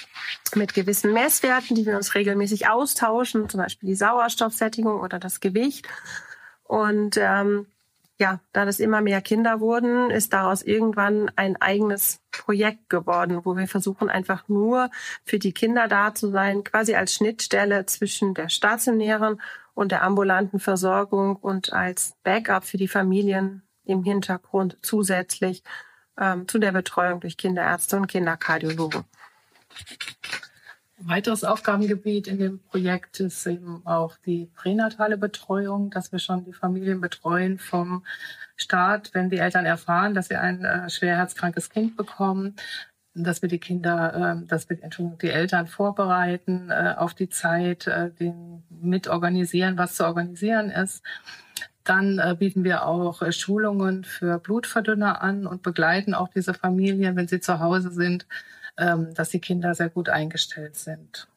mit 0.55 0.73
gewissen 0.73 1.13
Messwerten, 1.13 1.75
die 1.75 1.85
wir 1.85 1.95
uns 1.95 2.15
regelmäßig 2.15 2.67
austauschen, 2.67 3.49
zum 3.49 3.59
Beispiel 3.59 3.87
die 3.87 3.95
Sauerstoffsättigung 3.95 4.99
oder 4.99 5.19
das 5.19 5.39
Gewicht. 5.39 5.87
Und 6.63 7.17
ähm, 7.17 7.67
ja, 8.17 8.39
da 8.53 8.65
das 8.65 8.79
immer 8.79 9.01
mehr 9.01 9.21
Kinder 9.21 9.59
wurden, 9.59 10.09
ist 10.09 10.33
daraus 10.33 10.61
irgendwann 10.61 11.29
ein 11.35 11.61
eigenes 11.61 12.21
Projekt 12.31 12.89
geworden, 12.89 13.41
wo 13.43 13.57
wir 13.57 13.67
versuchen 13.67 14.09
einfach 14.09 14.47
nur 14.47 14.89
für 15.25 15.37
die 15.37 15.51
Kinder 15.51 15.87
da 15.87 16.15
zu 16.15 16.31
sein, 16.31 16.63
quasi 16.63 16.95
als 16.95 17.13
Schnittstelle 17.13 17.85
zwischen 17.85 18.33
der 18.33 18.49
stationären 18.49 19.41
und 19.75 19.91
der 19.91 20.01
ambulanten 20.01 20.59
Versorgung 20.59 21.35
und 21.35 21.71
als 21.73 22.15
Backup 22.23 22.63
für 22.63 22.77
die 22.77 22.87
Familien 22.87 23.61
im 23.85 24.03
Hintergrund 24.03 24.77
zusätzlich 24.81 25.63
ähm, 26.19 26.47
zu 26.47 26.57
der 26.57 26.71
Betreuung 26.71 27.19
durch 27.19 27.37
Kinderärzte 27.37 27.97
und 27.97 28.07
Kinderkardiologen. 28.07 29.03
Ein 30.97 31.09
weiteres 31.09 31.43
Aufgabengebiet 31.43 32.27
in 32.27 32.39
dem 32.39 32.59
Projekt 32.59 33.19
ist 33.19 33.45
eben 33.45 33.85
auch 33.85 34.15
die 34.25 34.49
pränatale 34.55 35.17
Betreuung, 35.17 35.91
dass 35.91 36.11
wir 36.13 36.19
schon 36.19 36.45
die 36.45 36.53
Familien 36.53 37.01
betreuen 37.01 37.59
vom 37.59 38.05
Start, 38.55 39.13
wenn 39.13 39.29
die 39.29 39.37
Eltern 39.37 39.65
erfahren, 39.65 40.13
dass 40.13 40.29
sie 40.29 40.37
ein 40.37 40.63
äh, 40.63 40.89
schwer 40.89 41.17
herzkrankes 41.17 41.69
Kind 41.69 41.97
bekommen, 41.97 42.55
dass 43.15 43.41
wir 43.41 43.49
die 43.49 43.59
Kinder, 43.59 44.37
äh, 44.41 44.47
dass 44.47 44.69
wir 44.69 44.81
Entschuldigung, 44.83 45.17
die 45.19 45.29
Eltern 45.29 45.67
vorbereiten 45.67 46.69
äh, 46.69 46.93
auf 46.97 47.13
die 47.13 47.29
Zeit, 47.29 47.87
äh, 47.87 48.11
den 48.11 48.63
mitorganisieren, 48.69 49.77
was 49.77 49.95
zu 49.95 50.05
organisieren 50.05 50.69
ist. 50.69 51.01
Dann 51.83 52.19
äh, 52.19 52.35
bieten 52.37 52.63
wir 52.63 52.85
auch 52.85 53.21
äh, 53.21 53.31
Schulungen 53.31 54.03
für 54.03 54.39
Blutverdünner 54.39 55.21
an 55.21 55.47
und 55.47 55.63
begleiten 55.63 56.13
auch 56.13 56.27
diese 56.27 56.53
Familien, 56.53 57.15
wenn 57.15 57.27
sie 57.27 57.39
zu 57.39 57.59
Hause 57.59 57.91
sind, 57.91 58.27
ähm, 58.77 59.13
dass 59.13 59.29
die 59.29 59.39
Kinder 59.39 59.73
sehr 59.75 59.89
gut 59.89 60.09
eingestellt 60.09 60.75
sind. 60.75 61.27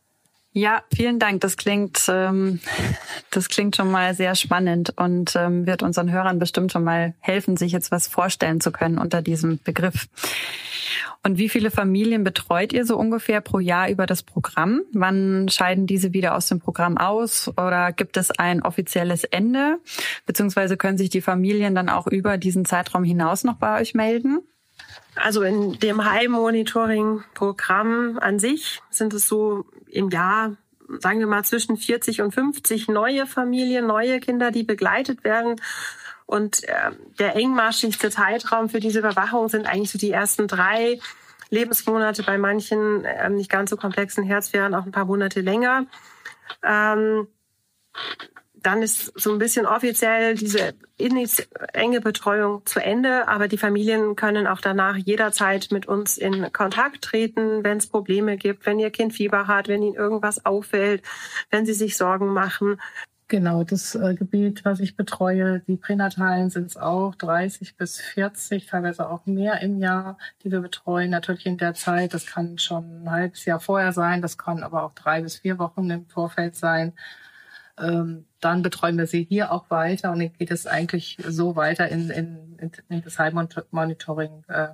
Ja, 0.52 0.82
vielen 0.92 1.18
Dank. 1.18 1.42
Das 1.42 1.56
klingt, 1.56 2.06
ähm, 2.08 2.60
das 3.30 3.48
klingt 3.48 3.76
schon 3.76 3.90
mal 3.90 4.14
sehr 4.14 4.34
spannend 4.34 4.94
und 4.96 5.36
ähm, 5.36 5.66
wird 5.66 5.82
unseren 5.82 6.10
Hörern 6.10 6.38
bestimmt 6.38 6.72
schon 6.72 6.82
mal 6.82 7.14
helfen, 7.20 7.56
sich 7.56 7.70
jetzt 7.72 7.92
was 7.92 8.08
vorstellen 8.08 8.60
zu 8.60 8.72
können 8.72 8.98
unter 8.98 9.22
diesem 9.22 9.60
Begriff. 9.62 10.08
Und 11.24 11.36
wie 11.36 11.48
viele 11.48 11.70
Familien 11.70 12.24
betreut 12.24 12.72
ihr 12.72 12.84
so 12.84 12.96
ungefähr 12.96 13.40
pro 13.40 13.58
Jahr 13.58 13.90
über 13.90 14.06
das 14.06 14.22
Programm? 14.22 14.82
Wann 14.92 15.48
scheiden 15.48 15.86
diese 15.86 16.12
wieder 16.12 16.36
aus 16.36 16.48
dem 16.48 16.60
Programm 16.60 16.96
aus 16.96 17.48
oder 17.48 17.92
gibt 17.92 18.16
es 18.16 18.30
ein 18.30 18.62
offizielles 18.62 19.24
Ende? 19.24 19.78
Beziehungsweise 20.26 20.76
können 20.76 20.96
sich 20.96 21.10
die 21.10 21.20
Familien 21.20 21.74
dann 21.74 21.88
auch 21.88 22.06
über 22.06 22.38
diesen 22.38 22.64
Zeitraum 22.64 23.04
hinaus 23.04 23.44
noch 23.44 23.56
bei 23.56 23.80
euch 23.80 23.94
melden? 23.94 24.40
Also 25.16 25.42
in 25.42 25.78
dem 25.80 26.04
High-Monitoring-Programm 26.04 28.18
an 28.20 28.38
sich 28.38 28.80
sind 28.90 29.12
es 29.12 29.26
so 29.26 29.66
im 29.90 30.10
Jahr, 30.10 30.56
sagen 31.00 31.18
wir 31.18 31.26
mal, 31.26 31.44
zwischen 31.44 31.76
40 31.76 32.22
und 32.22 32.32
50 32.32 32.88
neue 32.88 33.26
Familien, 33.26 33.86
neue 33.86 34.20
Kinder, 34.20 34.50
die 34.50 34.62
begleitet 34.62 35.24
werden. 35.24 35.56
Und 36.28 36.64
äh, 36.64 36.90
der 37.18 37.36
engmaschigste 37.36 38.10
Zeitraum 38.10 38.68
für 38.68 38.80
diese 38.80 38.98
Überwachung 38.98 39.48
sind 39.48 39.66
eigentlich 39.66 39.90
so 39.90 39.98
die 39.98 40.10
ersten 40.10 40.46
drei 40.46 41.00
Lebensmonate, 41.48 42.22
bei 42.22 42.36
manchen 42.36 43.06
äh, 43.06 43.30
nicht 43.30 43.50
ganz 43.50 43.70
so 43.70 43.78
komplexen 43.78 44.24
Herzwehren 44.24 44.74
auch 44.74 44.84
ein 44.84 44.92
paar 44.92 45.06
Monate 45.06 45.40
länger. 45.40 45.86
Ähm, 46.62 47.28
dann 48.54 48.82
ist 48.82 49.18
so 49.18 49.32
ein 49.32 49.38
bisschen 49.38 49.64
offiziell 49.64 50.34
diese 50.34 50.74
enge 50.98 52.00
Betreuung 52.02 52.66
zu 52.66 52.80
Ende, 52.80 53.26
aber 53.26 53.48
die 53.48 53.56
Familien 53.56 54.14
können 54.14 54.46
auch 54.46 54.60
danach 54.60 54.96
jederzeit 54.96 55.68
mit 55.70 55.86
uns 55.86 56.18
in 56.18 56.52
Kontakt 56.52 57.02
treten, 57.02 57.64
wenn 57.64 57.78
es 57.78 57.86
Probleme 57.86 58.36
gibt, 58.36 58.66
wenn 58.66 58.78
ihr 58.78 58.90
Kind 58.90 59.14
Fieber 59.14 59.46
hat, 59.46 59.68
wenn 59.68 59.82
ihnen 59.82 59.94
irgendwas 59.94 60.44
auffällt, 60.44 61.02
wenn 61.50 61.64
sie 61.64 61.72
sich 61.72 61.96
Sorgen 61.96 62.34
machen. 62.34 62.78
Genau, 63.30 63.62
das 63.62 63.94
äh, 63.94 64.14
Gebiet, 64.14 64.64
was 64.64 64.80
ich 64.80 64.96
betreue, 64.96 65.60
die 65.60 65.76
Pränatalen 65.76 66.48
sind 66.48 66.64
es 66.68 66.78
auch 66.78 67.14
30 67.14 67.76
bis 67.76 68.00
40, 68.00 68.64
teilweise 68.64 69.06
auch 69.10 69.26
mehr 69.26 69.60
im 69.60 69.78
Jahr, 69.78 70.16
die 70.42 70.50
wir 70.50 70.60
betreuen. 70.60 71.10
Natürlich 71.10 71.44
in 71.44 71.58
der 71.58 71.74
Zeit, 71.74 72.14
das 72.14 72.24
kann 72.24 72.56
schon 72.56 73.04
ein 73.04 73.10
halbes 73.10 73.44
Jahr 73.44 73.60
vorher 73.60 73.92
sein, 73.92 74.22
das 74.22 74.38
kann 74.38 74.62
aber 74.62 74.82
auch 74.82 74.94
drei 74.94 75.20
bis 75.20 75.36
vier 75.36 75.58
Wochen 75.58 75.90
im 75.90 76.06
Vorfeld 76.06 76.56
sein. 76.56 76.94
Ähm, 77.78 78.24
dann 78.40 78.62
betreuen 78.62 78.96
wir 78.96 79.06
sie 79.06 79.24
hier 79.24 79.52
auch 79.52 79.68
weiter 79.68 80.10
und 80.12 80.20
dann 80.20 80.32
geht 80.32 80.50
es 80.50 80.66
eigentlich 80.66 81.18
so 81.26 81.54
weiter 81.54 81.86
in, 81.88 82.08
in, 82.08 82.56
in 82.88 83.02
das 83.02 83.18
Heimmonitoring. 83.18 84.44
Äh. 84.48 84.68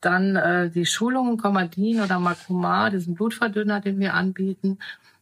Dann 0.00 0.36
äh, 0.36 0.70
die 0.70 0.86
Schulungen 0.86 1.38
Comadin 1.38 2.00
oder 2.02 2.20
Makuma, 2.20 2.90
diesen 2.90 3.16
Blutverdünner, 3.16 3.80
den 3.80 3.98
wir 3.98 4.14
anbieten. 4.14 4.78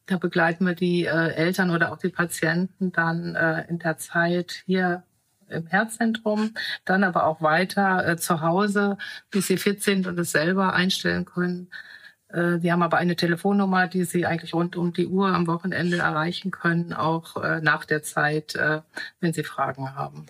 Da 0.06 0.18
begleiten 0.18 0.66
wir 0.66 0.74
die 0.74 1.04
äh, 1.06 1.32
Eltern 1.34 1.70
oder 1.70 1.92
auch 1.92 1.98
die 1.98 2.10
Patienten 2.10 2.92
dann 2.92 3.34
äh, 3.34 3.66
in 3.68 3.78
der 3.78 3.98
Zeit 3.98 4.62
hier 4.66 5.02
im 5.48 5.66
Herzzentrum, 5.66 6.54
dann 6.84 7.04
aber 7.04 7.26
auch 7.26 7.40
weiter 7.40 8.06
äh, 8.06 8.16
zu 8.16 8.40
Hause, 8.40 8.98
bis 9.30 9.46
sie 9.46 9.56
fit 9.56 9.82
sind 9.82 10.06
und 10.06 10.18
es 10.18 10.32
selber 10.32 10.74
einstellen 10.74 11.24
können. 11.24 11.70
Äh, 12.34 12.58
haben 12.70 12.82
aber 12.82 12.96
eine 12.98 13.16
Telefonnummer, 13.16 13.86
die 13.86 14.04
Sie 14.04 14.26
eigentlich 14.26 14.54
rund 14.54 14.76
um 14.76 14.92
die 14.92 15.06
Uhr 15.06 15.28
am 15.28 15.46
Wochenende 15.46 15.98
erreichen 15.98 16.50
können, 16.50 16.92
auch 16.92 17.42
äh, 17.42 17.60
nach 17.60 17.84
der 17.84 18.02
Zeit, 18.02 18.56
äh, 18.56 18.80
wenn 19.20 19.32
Sie 19.32 19.44
Fragen 19.44 19.94
haben. 19.94 20.26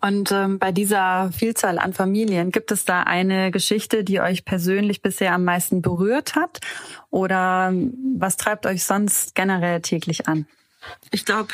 Und 0.00 0.30
ähm, 0.30 0.58
bei 0.58 0.70
dieser 0.70 1.30
Vielzahl 1.32 1.78
an 1.78 1.92
Familien, 1.92 2.52
gibt 2.52 2.70
es 2.70 2.84
da 2.84 3.02
eine 3.02 3.50
Geschichte, 3.50 4.04
die 4.04 4.20
euch 4.20 4.44
persönlich 4.44 5.02
bisher 5.02 5.32
am 5.32 5.44
meisten 5.44 5.82
berührt 5.82 6.36
hat? 6.36 6.60
Oder 7.10 7.72
was 8.16 8.36
treibt 8.36 8.66
euch 8.66 8.84
sonst 8.84 9.34
generell 9.34 9.80
täglich 9.80 10.28
an? 10.28 10.46
Ich 11.10 11.24
glaube, 11.24 11.52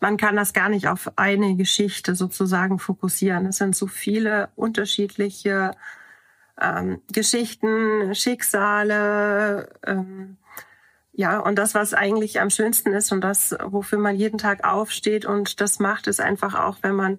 man 0.00 0.16
kann 0.16 0.36
das 0.36 0.52
gar 0.52 0.68
nicht 0.68 0.88
auf 0.88 1.10
eine 1.16 1.56
Geschichte 1.56 2.14
sozusagen 2.14 2.78
fokussieren. 2.78 3.46
Es 3.46 3.56
sind 3.56 3.74
so 3.74 3.86
viele 3.86 4.50
unterschiedliche 4.56 5.72
ähm, 6.60 7.00
Geschichten, 7.12 8.14
Schicksale, 8.14 9.70
ähm, 9.86 10.36
ja, 11.12 11.38
und 11.38 11.56
das, 11.56 11.74
was 11.74 11.92
eigentlich 11.92 12.40
am 12.40 12.50
schönsten 12.50 12.92
ist 12.92 13.12
und 13.12 13.20
das, 13.20 13.54
wofür 13.64 13.98
man 13.98 14.16
jeden 14.16 14.38
Tag 14.38 14.64
aufsteht 14.64 15.26
und 15.26 15.60
das 15.60 15.78
macht, 15.78 16.06
ist 16.06 16.20
einfach 16.20 16.54
auch, 16.54 16.78
wenn 16.82 16.94
man 16.94 17.18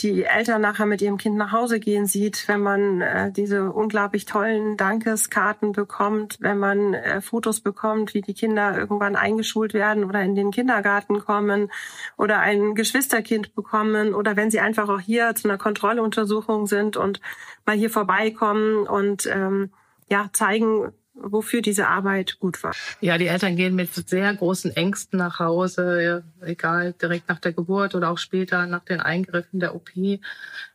die 0.00 0.24
Eltern 0.24 0.60
nachher 0.60 0.84
mit 0.84 1.00
ihrem 1.00 1.16
Kind 1.16 1.36
nach 1.36 1.52
Hause 1.52 1.80
gehen 1.80 2.06
sieht, 2.06 2.48
wenn 2.48 2.60
man 2.60 3.00
äh, 3.00 3.32
diese 3.32 3.72
unglaublich 3.72 4.26
tollen 4.26 4.76
Dankeskarten 4.76 5.72
bekommt, 5.72 6.36
wenn 6.40 6.58
man 6.58 6.92
äh, 6.92 7.22
Fotos 7.22 7.60
bekommt, 7.60 8.12
wie 8.12 8.20
die 8.20 8.34
Kinder 8.34 8.76
irgendwann 8.76 9.16
eingeschult 9.16 9.72
werden 9.72 10.04
oder 10.04 10.22
in 10.22 10.34
den 10.34 10.50
Kindergarten 10.50 11.20
kommen 11.20 11.70
oder 12.18 12.40
ein 12.40 12.74
Geschwisterkind 12.74 13.54
bekommen 13.54 14.14
oder 14.14 14.36
wenn 14.36 14.50
sie 14.50 14.60
einfach 14.60 14.88
auch 14.88 15.00
hier 15.00 15.34
zu 15.34 15.48
einer 15.48 15.58
Kontrolluntersuchung 15.58 16.66
sind 16.66 16.98
und 16.98 17.20
mal 17.64 17.76
hier 17.76 17.90
vorbeikommen 17.90 18.86
und 18.86 19.26
ähm, 19.26 19.70
ja 20.10 20.28
zeigen, 20.32 20.92
wofür 21.16 21.62
diese 21.62 21.88
Arbeit 21.88 22.38
gut 22.38 22.62
war. 22.62 22.72
Ja, 23.00 23.18
die 23.18 23.26
Eltern 23.26 23.56
gehen 23.56 23.74
mit 23.74 23.92
sehr 23.94 24.34
großen 24.34 24.74
Ängsten 24.76 25.18
nach 25.18 25.38
Hause, 25.38 26.24
egal 26.40 26.92
direkt 26.92 27.28
nach 27.28 27.38
der 27.38 27.52
Geburt 27.52 27.94
oder 27.94 28.10
auch 28.10 28.18
später 28.18 28.66
nach 28.66 28.84
den 28.84 29.00
Eingriffen 29.00 29.60
der 29.60 29.74
OP, 29.74 29.96
äh, 29.96 30.18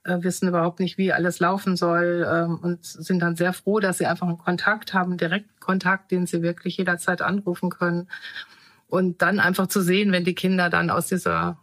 wissen 0.03 0.49
überhaupt 0.49 0.79
nicht, 0.79 0.97
wie 0.97 1.13
alles 1.13 1.39
laufen 1.39 1.75
soll 1.75 2.27
ähm, 2.29 2.59
und 2.61 2.83
sind 2.83 3.19
dann 3.19 3.35
sehr 3.35 3.53
froh, 3.53 3.79
dass 3.79 3.99
sie 3.99 4.05
einfach 4.05 4.27
einen 4.27 4.37
Kontakt 4.37 4.93
haben, 4.93 5.17
direkt 5.17 5.59
Kontakt, 5.59 6.11
den 6.11 6.25
sie 6.25 6.41
wirklich 6.41 6.77
jederzeit 6.77 7.21
anrufen 7.21 7.69
können. 7.69 8.07
Und 8.87 9.21
dann 9.21 9.39
einfach 9.39 9.67
zu 9.67 9.81
sehen, 9.81 10.11
wenn 10.11 10.25
die 10.25 10.35
Kinder 10.35 10.69
dann 10.69 10.89
aus 10.89 11.07
dieser 11.07 11.57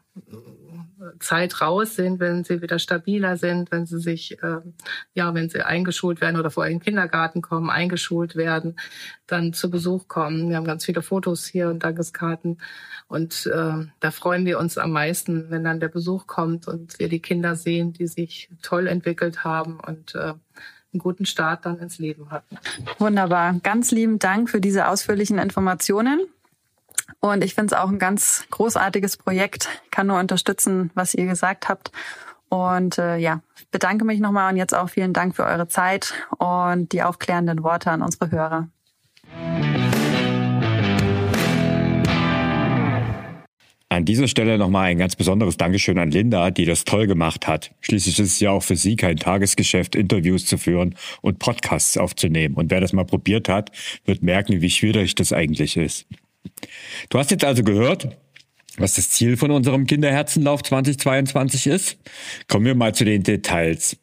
Zeit 1.21 1.61
raus 1.61 1.95
sind, 1.95 2.21
wenn 2.21 2.45
sie 2.45 2.63
wieder 2.63 2.79
stabiler 2.79 3.37
sind, 3.37 3.71
wenn 3.71 3.87
sie 3.87 4.01
sich, 4.01 4.43
äh, 4.43 4.61
ja, 5.15 5.35
wenn 5.35 5.49
sie 5.49 5.63
eingeschult 5.63 6.21
werden 6.21 6.39
oder 6.39 6.51
vorher 6.51 6.73
in 6.73 6.79
den 6.79 6.85
Kindergarten 6.85 7.43
kommen, 7.43 7.71
eingeschult 7.71 8.37
werden, 8.37 8.77
dann 9.27 9.53
zu 9.53 9.71
Besuch 9.71 10.09
kommen. 10.09 10.49
Wir 10.49 10.57
haben 10.57 10.65
ganz 10.65 10.85
viele 10.85 11.03
Fotos 11.03 11.47
hier 11.47 11.69
und 11.69 11.83
Dankeskarten. 11.85 12.59
Und 13.07 13.47
äh, 13.47 13.87
da 14.01 14.11
freuen 14.11 14.45
wir 14.45 14.59
uns 14.59 14.79
am 14.79 14.93
meisten, 14.93 15.51
wenn 15.51 15.65
dann 15.65 15.81
der 15.81 15.89
Besuch 15.89 16.27
kommt 16.27 16.69
und 16.69 16.99
wir 16.99 17.09
die 17.09 17.21
Kinder 17.21 17.57
sehen, 17.57 17.93
die 17.93 18.07
sich 18.07 18.51
toll 18.63 18.87
entwickelt 18.87 19.45
haben 19.45 19.81
und 19.81 20.15
äh, 20.15 20.35
einen 20.93 21.01
guten 21.01 21.27
Start 21.27 21.67
dann 21.67 21.79
ins 21.79 21.99
Leben 21.99 22.31
hatten. 22.31 22.57
Wunderbar. 22.99 23.59
Ganz 23.63 23.91
lieben 23.91 24.19
Dank 24.19 24.51
für 24.51 24.61
diese 24.61 24.89
ausführlichen 24.89 25.39
Informationen. 25.39 26.27
Und 27.21 27.43
ich 27.43 27.55
finde 27.55 27.75
es 27.75 27.81
auch 27.81 27.89
ein 27.89 27.99
ganz 27.99 28.45
großartiges 28.51 29.17
Projekt. 29.17 29.69
Kann 29.91 30.07
nur 30.07 30.19
unterstützen, 30.19 30.91
was 30.95 31.15
ihr 31.15 31.27
gesagt 31.27 31.69
habt. 31.69 31.91
Und 32.49 32.99
äh, 32.99 33.17
ja, 33.17 33.41
bedanke 33.71 34.05
mich 34.05 34.21
nochmal 34.21 34.53
und 34.53 34.57
jetzt 34.57 34.75
auch 34.75 34.89
vielen 34.89 35.13
Dank 35.13 35.37
für 35.37 35.45
eure 35.45 35.69
Zeit 35.69 36.15
und 36.39 36.93
die 36.93 37.03
aufklärenden 37.03 37.63
Worte 37.63 37.91
an 37.91 38.03
unsere 38.03 38.31
Hörer. 38.31 38.69
An 43.91 44.05
dieser 44.05 44.29
Stelle 44.29 44.59
nochmal 44.59 44.91
ein 44.91 44.99
ganz 44.99 45.17
besonderes 45.17 45.57
Dankeschön 45.57 45.99
an 45.99 46.11
Linda, 46.11 46.51
die 46.51 46.67
das 46.67 46.85
toll 46.85 47.07
gemacht 47.07 47.49
hat. 47.49 47.73
Schließlich 47.81 48.19
ist 48.19 48.33
es 48.33 48.41
ja 48.41 48.51
auch 48.51 48.63
für 48.63 48.77
sie 48.77 48.97
kein 48.97 49.17
Tagesgeschäft, 49.17 49.97
Interviews 49.97 50.47
zu 50.47 50.57
führen 50.57 50.95
und 51.21 51.39
Podcasts 51.39 51.97
aufzunehmen. 51.97 52.55
Und 52.55 52.71
wer 52.71 52.81
das 52.81 52.93
mal 52.93 53.07
probiert 53.07 53.49
hat, 53.49 53.73
wird 54.05 54.23
merken, 54.23 54.61
wie 54.61 54.71
schwierig 54.71 55.15
das 55.15 55.33
eigentlich 55.33 55.77
ist. 55.77 56.07
Du 57.09 57.19
hast 57.19 57.31
jetzt 57.31 57.45
also 57.45 57.63
gehört, 57.63 58.17
was 58.77 58.95
das 58.95 59.11
Ziel 59.11 59.37
von 59.37 59.51
unserem 59.51 59.87
Kinderherzenlauf 59.87 60.63
2022 60.63 61.67
ist. 61.67 61.99
Kommen 62.47 62.67
wir 62.67 62.75
mal 62.75 62.95
zu 62.95 63.05
den 63.05 63.23
Details. 63.23 63.97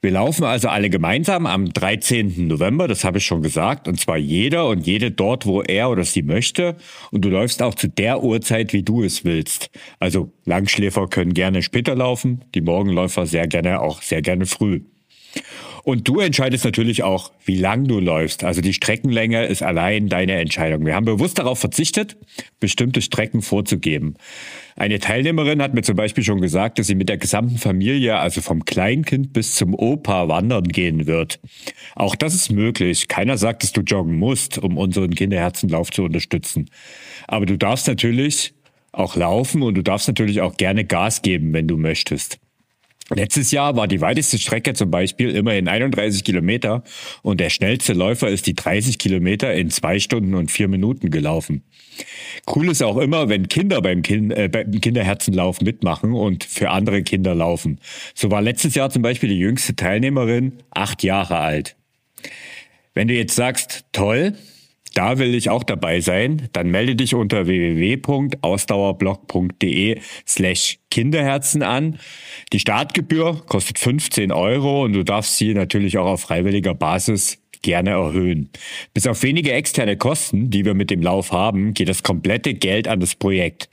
Wir 0.00 0.12
laufen 0.12 0.44
also 0.44 0.68
alle 0.68 0.88
gemeinsam 0.88 1.46
am 1.46 1.70
13. 1.72 2.46
November, 2.46 2.88
das 2.88 3.04
habe 3.04 3.18
ich 3.18 3.26
schon 3.26 3.42
gesagt, 3.42 3.88
und 3.88 4.00
zwar 4.00 4.16
jeder 4.16 4.68
und 4.68 4.86
jede 4.86 5.10
dort, 5.10 5.44
wo 5.44 5.62
er 5.62 5.90
oder 5.90 6.04
sie 6.04 6.22
möchte. 6.22 6.76
Und 7.10 7.24
du 7.24 7.28
läufst 7.28 7.62
auch 7.62 7.74
zu 7.74 7.88
der 7.88 8.22
Uhrzeit, 8.22 8.72
wie 8.72 8.82
du 8.82 9.02
es 9.02 9.24
willst. 9.24 9.70
Also 9.98 10.32
Langschläfer 10.46 11.08
können 11.08 11.34
gerne 11.34 11.62
später 11.62 11.94
laufen, 11.94 12.44
die 12.54 12.62
Morgenläufer 12.62 13.26
sehr 13.26 13.46
gerne 13.48 13.80
auch 13.80 14.00
sehr 14.00 14.22
gerne 14.22 14.46
früh. 14.46 14.80
Und 15.82 16.06
du 16.08 16.20
entscheidest 16.20 16.64
natürlich 16.64 17.02
auch, 17.02 17.32
wie 17.44 17.56
lang 17.56 17.86
du 17.86 18.00
läufst. 18.00 18.44
Also 18.44 18.60
die 18.60 18.74
Streckenlänge 18.74 19.46
ist 19.46 19.62
allein 19.62 20.08
deine 20.08 20.34
Entscheidung. 20.34 20.84
Wir 20.84 20.94
haben 20.94 21.06
bewusst 21.06 21.38
darauf 21.38 21.58
verzichtet, 21.58 22.16
bestimmte 22.58 23.00
Strecken 23.00 23.42
vorzugeben. 23.42 24.14
Eine 24.76 24.98
Teilnehmerin 24.98 25.62
hat 25.62 25.74
mir 25.74 25.82
zum 25.82 25.96
Beispiel 25.96 26.24
schon 26.24 26.40
gesagt, 26.40 26.78
dass 26.78 26.86
sie 26.86 26.94
mit 26.94 27.08
der 27.08 27.18
gesamten 27.18 27.58
Familie, 27.58 28.18
also 28.18 28.40
vom 28.40 28.64
Kleinkind 28.64 29.32
bis 29.32 29.54
zum 29.54 29.74
Opa, 29.74 30.28
wandern 30.28 30.64
gehen 30.64 31.06
wird. 31.06 31.40
Auch 31.94 32.14
das 32.14 32.34
ist 32.34 32.50
möglich. 32.50 33.08
Keiner 33.08 33.38
sagt, 33.38 33.62
dass 33.62 33.72
du 33.72 33.80
joggen 33.80 34.18
musst, 34.18 34.58
um 34.58 34.76
unseren 34.76 35.14
Kinderherzenlauf 35.14 35.90
zu 35.90 36.04
unterstützen. 36.04 36.70
Aber 37.26 37.46
du 37.46 37.56
darfst 37.56 37.88
natürlich 37.88 38.54
auch 38.92 39.16
laufen 39.16 39.62
und 39.62 39.74
du 39.74 39.82
darfst 39.82 40.08
natürlich 40.08 40.40
auch 40.40 40.56
gerne 40.56 40.84
Gas 40.84 41.22
geben, 41.22 41.52
wenn 41.52 41.68
du 41.68 41.76
möchtest. 41.76 42.38
Letztes 43.12 43.50
Jahr 43.50 43.76
war 43.76 43.88
die 43.88 44.00
weiteste 44.00 44.38
Strecke 44.38 44.72
zum 44.72 44.90
Beispiel 44.90 45.30
immerhin 45.30 45.66
31 45.66 46.22
Kilometer 46.22 46.84
und 47.22 47.40
der 47.40 47.50
schnellste 47.50 47.92
Läufer 47.92 48.28
ist 48.28 48.46
die 48.46 48.54
30 48.54 48.98
Kilometer 48.98 49.52
in 49.52 49.70
zwei 49.70 49.98
Stunden 49.98 50.34
und 50.34 50.50
vier 50.50 50.68
Minuten 50.68 51.10
gelaufen. 51.10 51.64
Cool 52.46 52.70
ist 52.70 52.82
auch 52.82 52.98
immer, 52.98 53.28
wenn 53.28 53.48
Kinder 53.48 53.82
beim, 53.82 54.02
kind, 54.02 54.32
äh, 54.32 54.48
beim 54.48 54.80
Kinderherzenlauf 54.80 55.60
mitmachen 55.60 56.12
und 56.12 56.44
für 56.44 56.70
andere 56.70 57.02
Kinder 57.02 57.34
laufen. 57.34 57.80
So 58.14 58.30
war 58.30 58.42
letztes 58.42 58.76
Jahr 58.76 58.90
zum 58.90 59.02
Beispiel 59.02 59.28
die 59.28 59.38
jüngste 59.38 59.74
Teilnehmerin 59.74 60.52
acht 60.70 61.02
Jahre 61.02 61.38
alt. 61.38 61.76
Wenn 62.94 63.08
du 63.08 63.14
jetzt 63.14 63.34
sagst, 63.34 63.84
toll, 63.92 64.34
da 64.94 65.18
will 65.18 65.34
ich 65.34 65.50
auch 65.50 65.62
dabei 65.62 66.00
sein. 66.00 66.48
Dann 66.52 66.70
melde 66.70 66.96
dich 66.96 67.14
unter 67.14 67.46
www.ausdauerblog.de 67.46 70.00
slash 70.26 70.78
Kinderherzen 70.90 71.62
an. 71.62 71.98
Die 72.52 72.58
Startgebühr 72.58 73.42
kostet 73.46 73.78
15 73.78 74.32
Euro 74.32 74.82
und 74.84 74.94
du 74.94 75.04
darfst 75.04 75.36
sie 75.36 75.54
natürlich 75.54 75.98
auch 75.98 76.06
auf 76.06 76.22
freiwilliger 76.22 76.74
Basis 76.74 77.38
gerne 77.62 77.90
erhöhen. 77.90 78.50
Bis 78.94 79.06
auf 79.06 79.22
wenige 79.22 79.52
externe 79.52 79.96
Kosten, 79.96 80.50
die 80.50 80.64
wir 80.64 80.74
mit 80.74 80.90
dem 80.90 81.02
Lauf 81.02 81.32
haben, 81.32 81.74
geht 81.74 81.88
das 81.88 82.02
komplette 82.02 82.54
Geld 82.54 82.88
an 82.88 83.00
das 83.00 83.14
Projekt. 83.14 83.68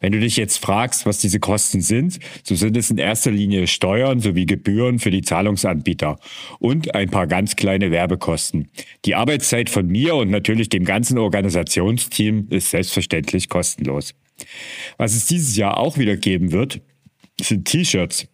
Wenn 0.00 0.12
du 0.12 0.18
dich 0.18 0.36
jetzt 0.36 0.58
fragst, 0.58 1.06
was 1.06 1.18
diese 1.18 1.38
Kosten 1.38 1.80
sind, 1.80 2.18
so 2.42 2.56
sind 2.56 2.76
es 2.76 2.90
in 2.90 2.98
erster 2.98 3.30
Linie 3.30 3.68
Steuern 3.68 4.18
sowie 4.18 4.46
Gebühren 4.46 4.98
für 4.98 5.12
die 5.12 5.22
Zahlungsanbieter 5.22 6.18
und 6.58 6.94
ein 6.94 7.08
paar 7.08 7.28
ganz 7.28 7.54
kleine 7.54 7.92
Werbekosten. 7.92 8.68
Die 9.04 9.14
Arbeitszeit 9.14 9.70
von 9.70 9.86
mir 9.86 10.16
und 10.16 10.30
natürlich 10.30 10.68
dem 10.68 10.84
ganzen 10.84 11.18
Organisationsteam 11.18 12.48
ist 12.50 12.70
selbstverständlich 12.70 13.48
kostenlos. 13.48 14.14
Was 14.98 15.14
es 15.14 15.26
dieses 15.26 15.56
Jahr 15.56 15.78
auch 15.78 15.98
wieder 15.98 16.16
geben 16.16 16.50
wird, 16.50 16.80
sind 17.40 17.66
T-Shirts, 17.66 18.26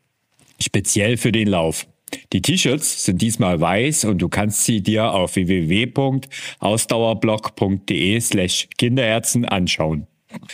speziell 0.61 1.19
für 1.19 1.33
den 1.33 1.49
Lauf. 1.49 1.87
Die 2.33 2.43
T-Shirts 2.43 3.05
sind 3.05 3.23
diesmal 3.23 3.61
weiß 3.61 4.05
und 4.05 4.19
du 4.19 4.29
kannst 4.29 4.65
sie 4.65 4.83
dir 4.83 5.13
auf 5.13 5.37
www.ausdauerblog.de 5.37 8.21
slash 8.21 8.69
Kinderärzten 8.77 9.45
anschauen. 9.45 10.09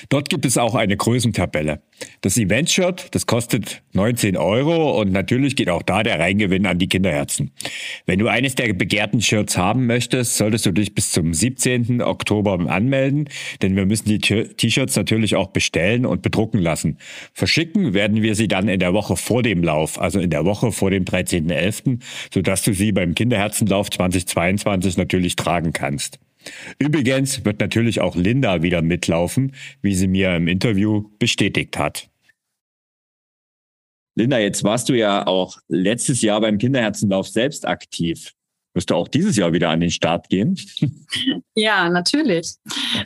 Dort 0.09 0.29
gibt 0.29 0.47
es 0.47 0.57
auch 0.57 0.75
eine 0.75 0.97
Größentabelle. 0.97 1.83
Das 2.21 2.37
Event-Shirt, 2.37 3.09
das 3.13 3.27
kostet 3.27 3.83
19 3.93 4.37
Euro 4.37 5.01
und 5.01 5.13
natürlich 5.13 5.57
geht 5.57 5.69
auch 5.69 5.83
da 5.83 6.03
der 6.03 6.19
Reingewinn 6.19 6.67
an 6.67 6.79
die 6.79 6.89
Kinderherzen. 6.89 7.51
Wenn 8.07 8.19
du 8.19 8.29
eines 8.29 8.55
der 8.55 8.73
begehrten 8.73 9.21
Shirts 9.21 9.57
haben 9.57 9.87
möchtest, 9.87 10.37
solltest 10.37 10.67
du 10.67 10.73
dich 10.73 10.95
bis 10.95 11.13
zum 11.13 11.35
17. 11.35 12.03
Oktober 12.03 12.59
anmelden, 12.71 13.29
denn 13.63 13.77
wir 13.77 13.87
müssen 13.87 14.09
die 14.09 14.19
T-Shirts 14.19 14.97
natürlich 14.97 15.37
auch 15.37 15.49
bestellen 15.49 16.07
und 16.07 16.23
bedrucken 16.23 16.61
lassen. 16.61 16.99
Verschicken 17.33 17.95
werden 17.95 18.23
wir 18.23 18.35
sie 18.35 18.49
dann 18.49 18.69
in 18.69 18.81
der 18.81 18.95
Woche 18.95 19.17
vor 19.17 19.43
dem 19.43 19.63
Lauf, 19.63 20.01
also 20.01 20.21
in 20.21 20.31
der 20.31 20.45
Woche 20.45 20.73
vor 20.73 20.91
dem 20.91 21.05
13.11., 21.05 22.01
sodass 22.33 22.63
du 22.63 22.75
sie 22.75 22.93
beim 22.93 23.15
Kinderherzenlauf 23.15 23.91
2022 23.91 24.97
natürlich 24.97 25.37
tragen 25.37 25.73
kannst. 25.73 26.19
Übrigens 26.79 27.45
wird 27.45 27.61
natürlich 27.61 28.01
auch 28.01 28.17
Linda 28.17 28.63
wieder 28.63 28.83
mitlaufen, 28.83 29.53
wie 29.83 29.95
sie 29.95 30.09
mir 30.09 30.37
im 30.37 30.49
Interview 30.49 31.11
bestätigt 31.19 31.79
hat. 31.79 32.11
Linda, 34.17 34.39
jetzt 34.39 34.63
warst 34.63 34.89
du 34.89 34.95
ja 34.95 35.27
auch 35.27 35.59
letztes 35.69 36.23
Jahr 36.23 36.41
beim 36.41 36.59
Kinderherzenlauf 36.59 37.29
selbst 37.29 37.67
aktiv. 37.67 38.33
Wirst 38.75 38.91
du 38.91 38.97
auch 38.97 39.07
dieses 39.07 39.37
Jahr 39.37 39.53
wieder 39.53 39.71
an 39.71 39.79
den 39.79 39.93
Start 39.93 40.29
gehen? 40.29 40.59
Ja, 41.55 41.89
natürlich. 41.89 42.55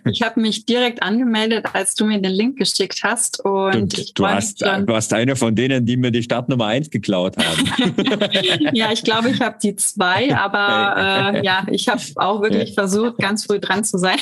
Ich 0.06 0.22
habe 0.22 0.40
mich 0.40 0.64
direkt 0.64 1.02
angemeldet, 1.02 1.66
als 1.74 1.94
du 1.94 2.06
mir 2.06 2.18
den 2.22 2.32
Link 2.32 2.56
geschickt 2.56 3.00
hast. 3.02 3.44
Und 3.44 3.98
du, 3.98 4.02
du 4.14 4.26
hast, 4.26 4.62
du 4.62 4.94
hast 4.94 5.12
eine 5.12 5.36
von 5.36 5.54
denen, 5.54 5.84
die 5.84 5.98
mir 5.98 6.10
die 6.10 6.22
Startnummer 6.22 6.66
eins 6.66 6.88
geklaut 6.88 7.36
haben. 7.36 8.72
ja, 8.72 8.90
ich 8.92 9.04
glaube, 9.04 9.28
ich 9.28 9.42
habe 9.42 9.58
die 9.62 9.76
zwei, 9.76 10.34
aber 10.34 11.34
äh, 11.34 11.44
ja, 11.44 11.66
ich 11.70 11.86
habe 11.90 12.00
auch 12.16 12.40
wirklich 12.40 12.72
versucht, 12.72 13.18
ganz 13.18 13.44
früh 13.44 13.60
dran 13.60 13.84
zu 13.84 13.98
sein. 13.98 14.18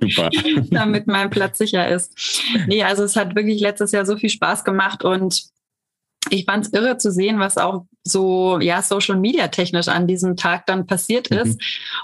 Damit 0.70 1.06
mein 1.06 1.30
Platz 1.30 1.58
sicher 1.58 1.88
ist. 1.88 2.42
Nee, 2.66 2.82
also 2.82 3.04
es 3.04 3.14
hat 3.14 3.36
wirklich 3.36 3.60
letztes 3.60 3.92
Jahr 3.92 4.04
so 4.04 4.16
viel 4.16 4.30
Spaß 4.30 4.64
gemacht 4.64 5.04
und 5.04 5.44
ich 6.30 6.44
fand 6.44 6.66
es 6.66 6.72
irre 6.72 6.96
zu 6.96 7.12
sehen, 7.12 7.38
was 7.38 7.56
auch 7.56 7.86
so 8.04 8.58
ja 8.60 8.82
Social 8.82 9.16
Media 9.16 9.48
technisch 9.48 9.88
an 9.88 10.06
diesem 10.06 10.36
Tag 10.36 10.66
dann 10.66 10.86
passiert 10.86 11.30
mhm. 11.30 11.38
ist. 11.38 11.62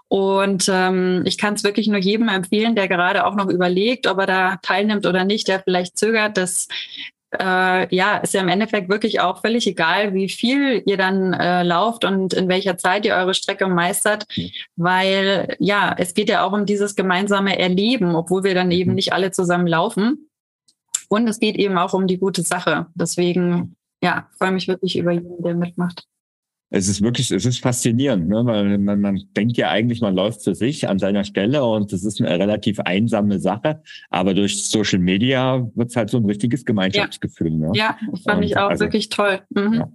Und 0.08 0.68
ähm, 0.72 1.22
ich 1.24 1.38
kann 1.38 1.54
es 1.54 1.64
wirklich 1.64 1.88
nur 1.88 1.98
jedem 1.98 2.28
empfehlen, 2.28 2.74
der 2.74 2.88
gerade 2.88 3.26
auch 3.26 3.34
noch 3.34 3.48
überlegt, 3.48 4.06
ob 4.06 4.18
er 4.18 4.26
da 4.26 4.56
teilnimmt 4.62 5.06
oder 5.06 5.24
nicht, 5.24 5.48
der 5.48 5.60
vielleicht 5.60 5.98
zögert, 5.98 6.36
dass 6.36 6.68
äh, 7.38 7.94
ja, 7.94 8.16
ist 8.18 8.34
ja 8.34 8.40
im 8.40 8.48
Endeffekt 8.48 8.88
wirklich 8.88 9.20
auch 9.20 9.42
völlig 9.42 9.66
egal, 9.66 10.14
wie 10.14 10.28
viel 10.28 10.82
ihr 10.86 10.96
dann 10.96 11.34
äh, 11.34 11.62
lauft 11.62 12.04
und 12.04 12.32
in 12.32 12.48
welcher 12.48 12.78
Zeit 12.78 13.04
ihr 13.04 13.14
eure 13.14 13.34
Strecke 13.34 13.66
meistert, 13.66 14.24
mhm. 14.36 14.50
weil 14.76 15.56
ja, 15.58 15.94
es 15.98 16.14
geht 16.14 16.30
ja 16.30 16.44
auch 16.44 16.52
um 16.52 16.64
dieses 16.64 16.96
gemeinsame 16.96 17.58
Erleben, 17.58 18.14
obwohl 18.14 18.44
wir 18.44 18.54
dann 18.54 18.70
eben 18.70 18.90
mhm. 18.90 18.96
nicht 18.96 19.12
alle 19.12 19.30
zusammen 19.30 19.66
laufen. 19.66 20.30
Und 21.10 21.26
es 21.26 21.38
geht 21.38 21.56
eben 21.56 21.78
auch 21.78 21.94
um 21.94 22.06
die 22.06 22.18
gute 22.18 22.42
Sache. 22.42 22.86
Deswegen 22.94 23.76
ja, 24.02 24.28
freue 24.38 24.52
mich 24.52 24.68
wirklich 24.68 24.96
über 24.96 25.12
jeden, 25.12 25.42
der 25.42 25.54
mitmacht. 25.54 26.06
Es 26.70 26.86
ist 26.86 27.00
wirklich, 27.00 27.30
es 27.30 27.46
ist 27.46 27.60
faszinierend, 27.60 28.28
ne? 28.28 28.44
weil 28.44 28.76
man, 28.76 29.00
man 29.00 29.22
denkt 29.34 29.56
ja 29.56 29.70
eigentlich, 29.70 30.02
man 30.02 30.14
läuft 30.14 30.44
für 30.44 30.54
sich 30.54 30.86
an 30.86 30.98
seiner 30.98 31.24
Stelle 31.24 31.64
und 31.64 31.92
das 31.92 32.04
ist 32.04 32.20
eine 32.20 32.38
relativ 32.38 32.78
einsame 32.80 33.40
Sache. 33.40 33.82
Aber 34.10 34.34
durch 34.34 34.62
Social 34.64 34.98
Media 34.98 35.66
wird 35.74 35.88
es 35.88 35.96
halt 35.96 36.10
so 36.10 36.18
ein 36.18 36.26
richtiges 36.26 36.66
Gemeinschaftsgefühl. 36.66 37.52
Ja, 37.52 37.58
ne? 37.58 37.70
ja 37.74 37.98
fand 38.22 38.38
und 38.38 38.42
ich 38.42 38.58
auch 38.58 38.68
also, 38.68 38.84
wirklich 38.84 39.08
toll. 39.08 39.40
Mhm. 39.48 39.74
Ja. 39.74 39.92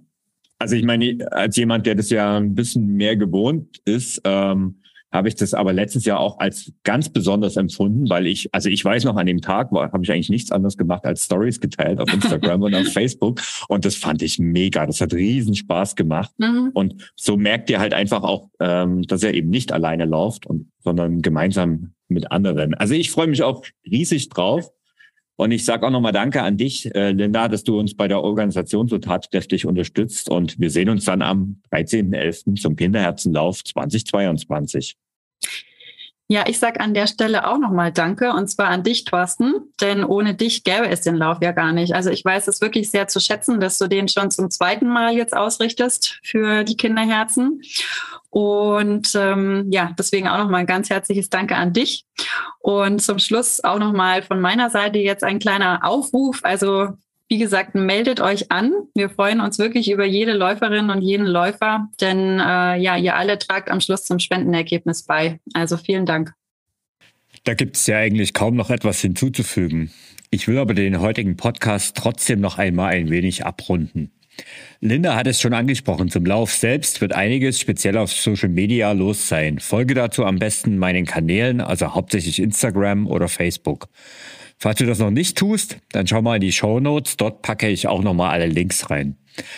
Also 0.58 0.74
ich 0.74 0.84
meine, 0.84 1.18
als 1.30 1.56
jemand, 1.56 1.86
der 1.86 1.94
das 1.94 2.10
ja 2.10 2.36
ein 2.36 2.56
bisschen 2.56 2.94
mehr 2.94 3.16
gewohnt 3.16 3.78
ist, 3.84 4.20
ähm, 4.24 4.80
habe 5.14 5.28
ich 5.28 5.36
das 5.36 5.54
aber 5.54 5.72
letztes 5.72 6.04
Jahr 6.04 6.18
auch 6.18 6.40
als 6.40 6.72
ganz 6.82 7.08
besonders 7.08 7.56
empfunden, 7.56 8.10
weil 8.10 8.26
ich, 8.26 8.52
also 8.52 8.68
ich 8.68 8.84
weiß 8.84 9.04
noch, 9.04 9.14
an 9.14 9.26
dem 9.26 9.40
Tag 9.40 9.70
habe 9.70 10.02
ich 10.02 10.10
eigentlich 10.10 10.28
nichts 10.28 10.50
anderes 10.50 10.76
gemacht 10.76 11.04
als 11.04 11.24
Stories 11.24 11.60
geteilt 11.60 12.00
auf 12.00 12.12
Instagram 12.12 12.62
und 12.62 12.74
auf 12.74 12.88
Facebook. 12.92 13.40
Und 13.68 13.84
das 13.84 13.94
fand 13.94 14.22
ich 14.22 14.40
mega. 14.40 14.84
Das 14.84 15.00
hat 15.00 15.14
riesen 15.14 15.54
Spaß 15.54 15.94
gemacht. 15.94 16.32
Mhm. 16.38 16.70
Und 16.74 17.12
so 17.14 17.36
merkt 17.36 17.70
ihr 17.70 17.78
halt 17.78 17.94
einfach 17.94 18.24
auch, 18.24 18.50
ähm, 18.58 19.02
dass 19.02 19.22
er 19.22 19.34
eben 19.34 19.50
nicht 19.50 19.72
alleine 19.72 20.04
läuft, 20.04 20.46
und, 20.46 20.72
sondern 20.80 21.22
gemeinsam 21.22 21.94
mit 22.08 22.32
anderen. 22.32 22.74
Also 22.74 22.94
ich 22.94 23.12
freue 23.12 23.28
mich 23.28 23.44
auch 23.44 23.64
riesig 23.88 24.28
drauf. 24.30 24.68
Und 25.36 25.50
ich 25.50 25.64
sage 25.64 25.86
auch 25.86 25.90
nochmal 25.90 26.12
Danke 26.12 26.42
an 26.42 26.56
dich, 26.56 26.92
äh, 26.94 27.10
Linda, 27.10 27.48
dass 27.48 27.64
du 27.64 27.78
uns 27.78 27.96
bei 27.96 28.06
der 28.06 28.22
Organisation 28.22 28.86
so 28.88 28.98
tatkräftig 28.98 29.66
unterstützt. 29.66 30.28
Und 30.28 30.58
wir 30.60 30.70
sehen 30.70 30.88
uns 30.88 31.04
dann 31.04 31.22
am 31.22 31.60
13.11. 31.72 32.60
zum 32.60 32.76
Kinderherzenlauf 32.76 33.62
2022. 33.64 34.96
Ja, 36.26 36.44
ich 36.48 36.58
sag 36.58 36.80
an 36.80 36.94
der 36.94 37.06
Stelle 37.06 37.46
auch 37.46 37.58
nochmal 37.58 37.92
Danke 37.92 38.32
und 38.32 38.48
zwar 38.48 38.68
an 38.68 38.82
dich, 38.82 39.04
Thorsten, 39.04 39.72
denn 39.82 40.04
ohne 40.04 40.34
dich 40.34 40.64
gäbe 40.64 40.88
es 40.88 41.02
den 41.02 41.16
Lauf 41.16 41.38
ja 41.42 41.52
gar 41.52 41.72
nicht. 41.72 41.94
Also 41.94 42.08
ich 42.08 42.24
weiß 42.24 42.48
es 42.48 42.62
wirklich 42.62 42.90
sehr 42.90 43.08
zu 43.08 43.20
schätzen, 43.20 43.60
dass 43.60 43.76
du 43.76 43.88
den 43.88 44.08
schon 44.08 44.30
zum 44.30 44.50
zweiten 44.50 44.88
Mal 44.88 45.14
jetzt 45.14 45.36
ausrichtest 45.36 46.18
für 46.22 46.64
die 46.64 46.78
Kinderherzen. 46.78 47.60
Und 48.30 49.14
ähm, 49.14 49.66
ja, 49.70 49.92
deswegen 49.98 50.26
auch 50.26 50.38
nochmal 50.38 50.60
ein 50.60 50.66
ganz 50.66 50.88
herzliches 50.88 51.28
Danke 51.28 51.56
an 51.56 51.74
dich. 51.74 52.06
Und 52.58 53.02
zum 53.02 53.18
Schluss 53.18 53.62
auch 53.62 53.78
nochmal 53.78 54.22
von 54.22 54.40
meiner 54.40 54.70
Seite 54.70 54.98
jetzt 54.98 55.24
ein 55.24 55.38
kleiner 55.38 55.80
Aufruf. 55.84 56.40
Also 56.42 56.94
wie 57.28 57.38
gesagt, 57.38 57.74
meldet 57.74 58.20
euch 58.20 58.50
an. 58.50 58.72
Wir 58.94 59.08
freuen 59.08 59.40
uns 59.40 59.58
wirklich 59.58 59.90
über 59.90 60.04
jede 60.04 60.32
Läuferin 60.32 60.90
und 60.90 61.02
jeden 61.02 61.26
Läufer, 61.26 61.88
denn 62.00 62.38
äh, 62.38 62.76
ja, 62.76 62.96
ihr 62.96 63.16
alle 63.16 63.38
tragt 63.38 63.70
am 63.70 63.80
Schluss 63.80 64.04
zum 64.04 64.18
Spendenergebnis 64.18 65.04
bei. 65.04 65.40
Also 65.54 65.76
vielen 65.76 66.06
Dank. 66.06 66.32
Da 67.44 67.54
gibt 67.54 67.76
es 67.76 67.86
ja 67.86 67.98
eigentlich 67.98 68.32
kaum 68.34 68.56
noch 68.56 68.70
etwas 68.70 69.00
hinzuzufügen. 69.00 69.90
Ich 70.30 70.48
will 70.48 70.58
aber 70.58 70.74
den 70.74 71.00
heutigen 71.00 71.36
Podcast 71.36 71.96
trotzdem 71.96 72.40
noch 72.40 72.58
einmal 72.58 72.92
ein 72.92 73.10
wenig 73.10 73.44
abrunden. 73.44 74.10
Linda 74.80 75.14
hat 75.14 75.26
es 75.26 75.40
schon 75.40 75.54
angesprochen, 75.54 76.10
zum 76.10 76.26
Lauf 76.26 76.52
selbst 76.52 77.00
wird 77.00 77.12
einiges 77.12 77.60
speziell 77.60 77.96
auf 77.96 78.12
Social 78.12 78.48
Media 78.48 78.92
los 78.92 79.28
sein. 79.28 79.60
Folge 79.60 79.94
dazu 79.94 80.24
am 80.24 80.38
besten 80.38 80.76
meinen 80.76 81.06
Kanälen, 81.06 81.60
also 81.60 81.94
hauptsächlich 81.94 82.40
Instagram 82.40 83.06
oder 83.06 83.28
Facebook. 83.28 83.88
Falls 84.58 84.78
du 84.78 84.86
das 84.86 84.98
noch 84.98 85.10
nicht 85.10 85.36
tust, 85.36 85.78
dann 85.92 86.06
schau 86.06 86.22
mal 86.22 86.36
in 86.36 86.40
die 86.40 86.52
Show 86.52 86.80
Notes. 86.80 87.16
Dort 87.16 87.42
packe 87.42 87.68
ich 87.68 87.86
auch 87.86 88.02
nochmal 88.02 88.30
alle 88.30 88.46
Links 88.46 88.90
rein. 88.90 89.16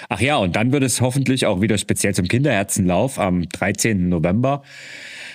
Ach 0.09 0.21
ja, 0.21 0.37
und 0.37 0.57
dann 0.57 0.73
wird 0.73 0.83
es 0.83 1.01
hoffentlich 1.01 1.47
auch 1.47 1.61
wieder 1.61 1.79
speziell 1.79 2.15
zum 2.15 2.29
Kinderherzenlauf 2.29 3.19
am 3.19 3.49
13. 3.49 4.09
November 4.09 4.63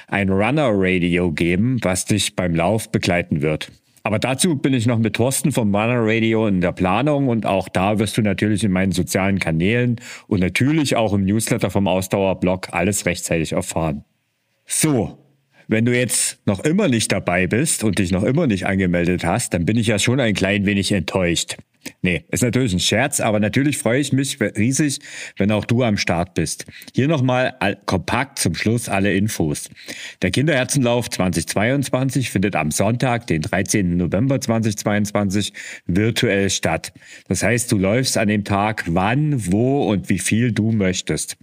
ein 0.08 0.30
Runner 0.30 0.69
Radio 0.74 1.32
geben, 1.32 1.78
was 1.84 2.06
dich 2.06 2.36
beim 2.36 2.56
Lauf 2.56 2.91
begleiten 2.91 3.41
wird. 3.41 3.71
Aber 4.04 4.17
dazu 4.17 4.58
bin 4.58 4.74
ich 4.74 4.88
noch 4.88 4.97
mit 4.97 5.15
Thorsten 5.15 5.52
vom 5.52 5.76
Runner 5.76 6.00
Radio 6.00 6.47
in 6.47 6.60
der 6.60 6.71
Planung 6.71 7.28
und 7.28 7.45
auch 7.45 7.69
da 7.69 8.00
wirst 8.00 8.17
du 8.17 8.21
natürlich 8.21 8.63
in 8.63 8.71
meinen 8.71 8.91
sozialen 8.91 9.39
Kanälen 9.39 10.02
und 10.28 10.39
natürlich 10.39 10.95
auch 10.95 11.13
im 11.13 11.24
Newsletter 11.24 11.69
vom 11.69 11.88
Ausdauerblog 11.88 12.69
alles 12.74 13.06
rechtzeitig 13.06 13.52
erfahren. 13.52 14.04
So, 14.65 15.20
wenn 15.71 15.86
du 15.86 15.97
jetzt 15.97 16.39
noch 16.45 16.60
immer 16.60 16.89
nicht 16.89 17.13
dabei 17.13 17.47
bist 17.47 17.86
und 17.86 17.97
dich 17.97 18.12
noch 18.12 18.23
immer 18.23 18.45
nicht 18.45 18.65
angemeldet 18.65 19.23
hast, 19.23 19.53
dann 19.53 19.65
bin 19.65 19.77
ich 19.77 19.88
ja 19.88 19.99
schon 19.99 20.19
ein 20.19 20.34
klein 20.34 20.65
wenig 20.65 20.91
enttäuscht. 20.91 21.55
Nee, 22.02 22.26
ist 22.30 22.44
natürlich 22.44 22.74
ein 22.74 22.80
Scherz, 22.80 23.20
aber 23.20 23.39
natürlich 23.39 23.78
freue 23.78 24.00
ich 24.00 24.13
mich 24.13 24.39
riesig, 24.39 25.00
wenn 25.38 25.52
auch 25.52 25.65
du 25.65 25.84
am 25.84 25.98
Start 25.98 26.34
bist. 26.34 26.65
Hier 26.94 27.08
nochmal 27.08 27.56
kompakt 27.86 28.39
zum 28.39 28.56
Schluss 28.56 28.89
alle 28.89 29.13
Infos. 29.13 29.70
Der 30.22 30.32
Kinderherzenlauf 30.32 31.10
2022 31.10 32.30
findet 32.30 32.56
am 32.56 32.72
Sonntag, 32.72 33.28
den 33.28 33.41
13. 33.41 33.98
November 33.98 34.39
2022, 34.39 35.54
virtuell 35.86 36.50
statt. 36.50 36.94
Das 37.28 37.44
heißt, 37.44 37.72
du 37.72 37.78
läufst 37.78 38.17
an 38.17 38.28
dem 38.28 38.44
Tag 38.44 38.84
wann, 38.88 39.52
wo 39.52 39.89
und 39.89 40.10
wie 40.10 40.20
viel 40.20 40.52
du 40.52 40.72
möchtest. 40.72 41.38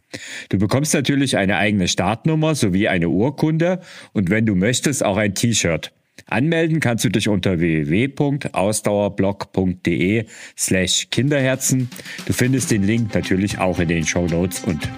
Du 0.48 0.58
bekommst 0.58 0.94
natürlich 0.94 1.36
eine 1.36 1.56
eigene 1.56 1.88
Startnummer 1.88 2.54
sowie 2.54 2.88
eine 2.88 3.08
Urkunde 3.08 3.80
und 4.12 4.30
wenn 4.30 4.46
du 4.46 4.54
möchtest 4.54 5.04
auch 5.04 5.16
ein 5.16 5.34
T-Shirt. 5.34 5.92
Anmelden 6.28 6.78
kannst 6.80 7.04
du 7.04 7.08
dich 7.08 7.28
unter 7.28 7.58
www.ausdauerblog.de 7.58 10.26
slash 10.56 11.08
Kinderherzen. 11.10 11.90
Du 12.26 12.32
findest 12.32 12.70
den 12.70 12.84
Link 12.84 13.12
natürlich 13.14 13.58
auch 13.58 13.78
in 13.78 13.88
den 13.88 14.06
Show 14.06 14.26
Notes 14.26 14.62
und 14.64 14.88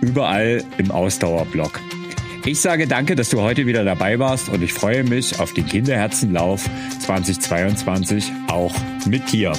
überall 0.00 0.62
im 0.78 0.90
Ausdauerblog. 0.90 1.80
Ich 2.44 2.60
sage 2.60 2.86
danke, 2.86 3.14
dass 3.14 3.30
du 3.30 3.40
heute 3.40 3.66
wieder 3.66 3.84
dabei 3.84 4.18
warst 4.18 4.50
und 4.50 4.62
ich 4.62 4.74
freue 4.74 5.02
mich 5.02 5.40
auf 5.40 5.54
den 5.54 5.64
Kinderherzenlauf 5.64 6.68
2022 7.00 8.30
auch 8.48 8.74
mit 9.06 9.32
dir. 9.32 9.54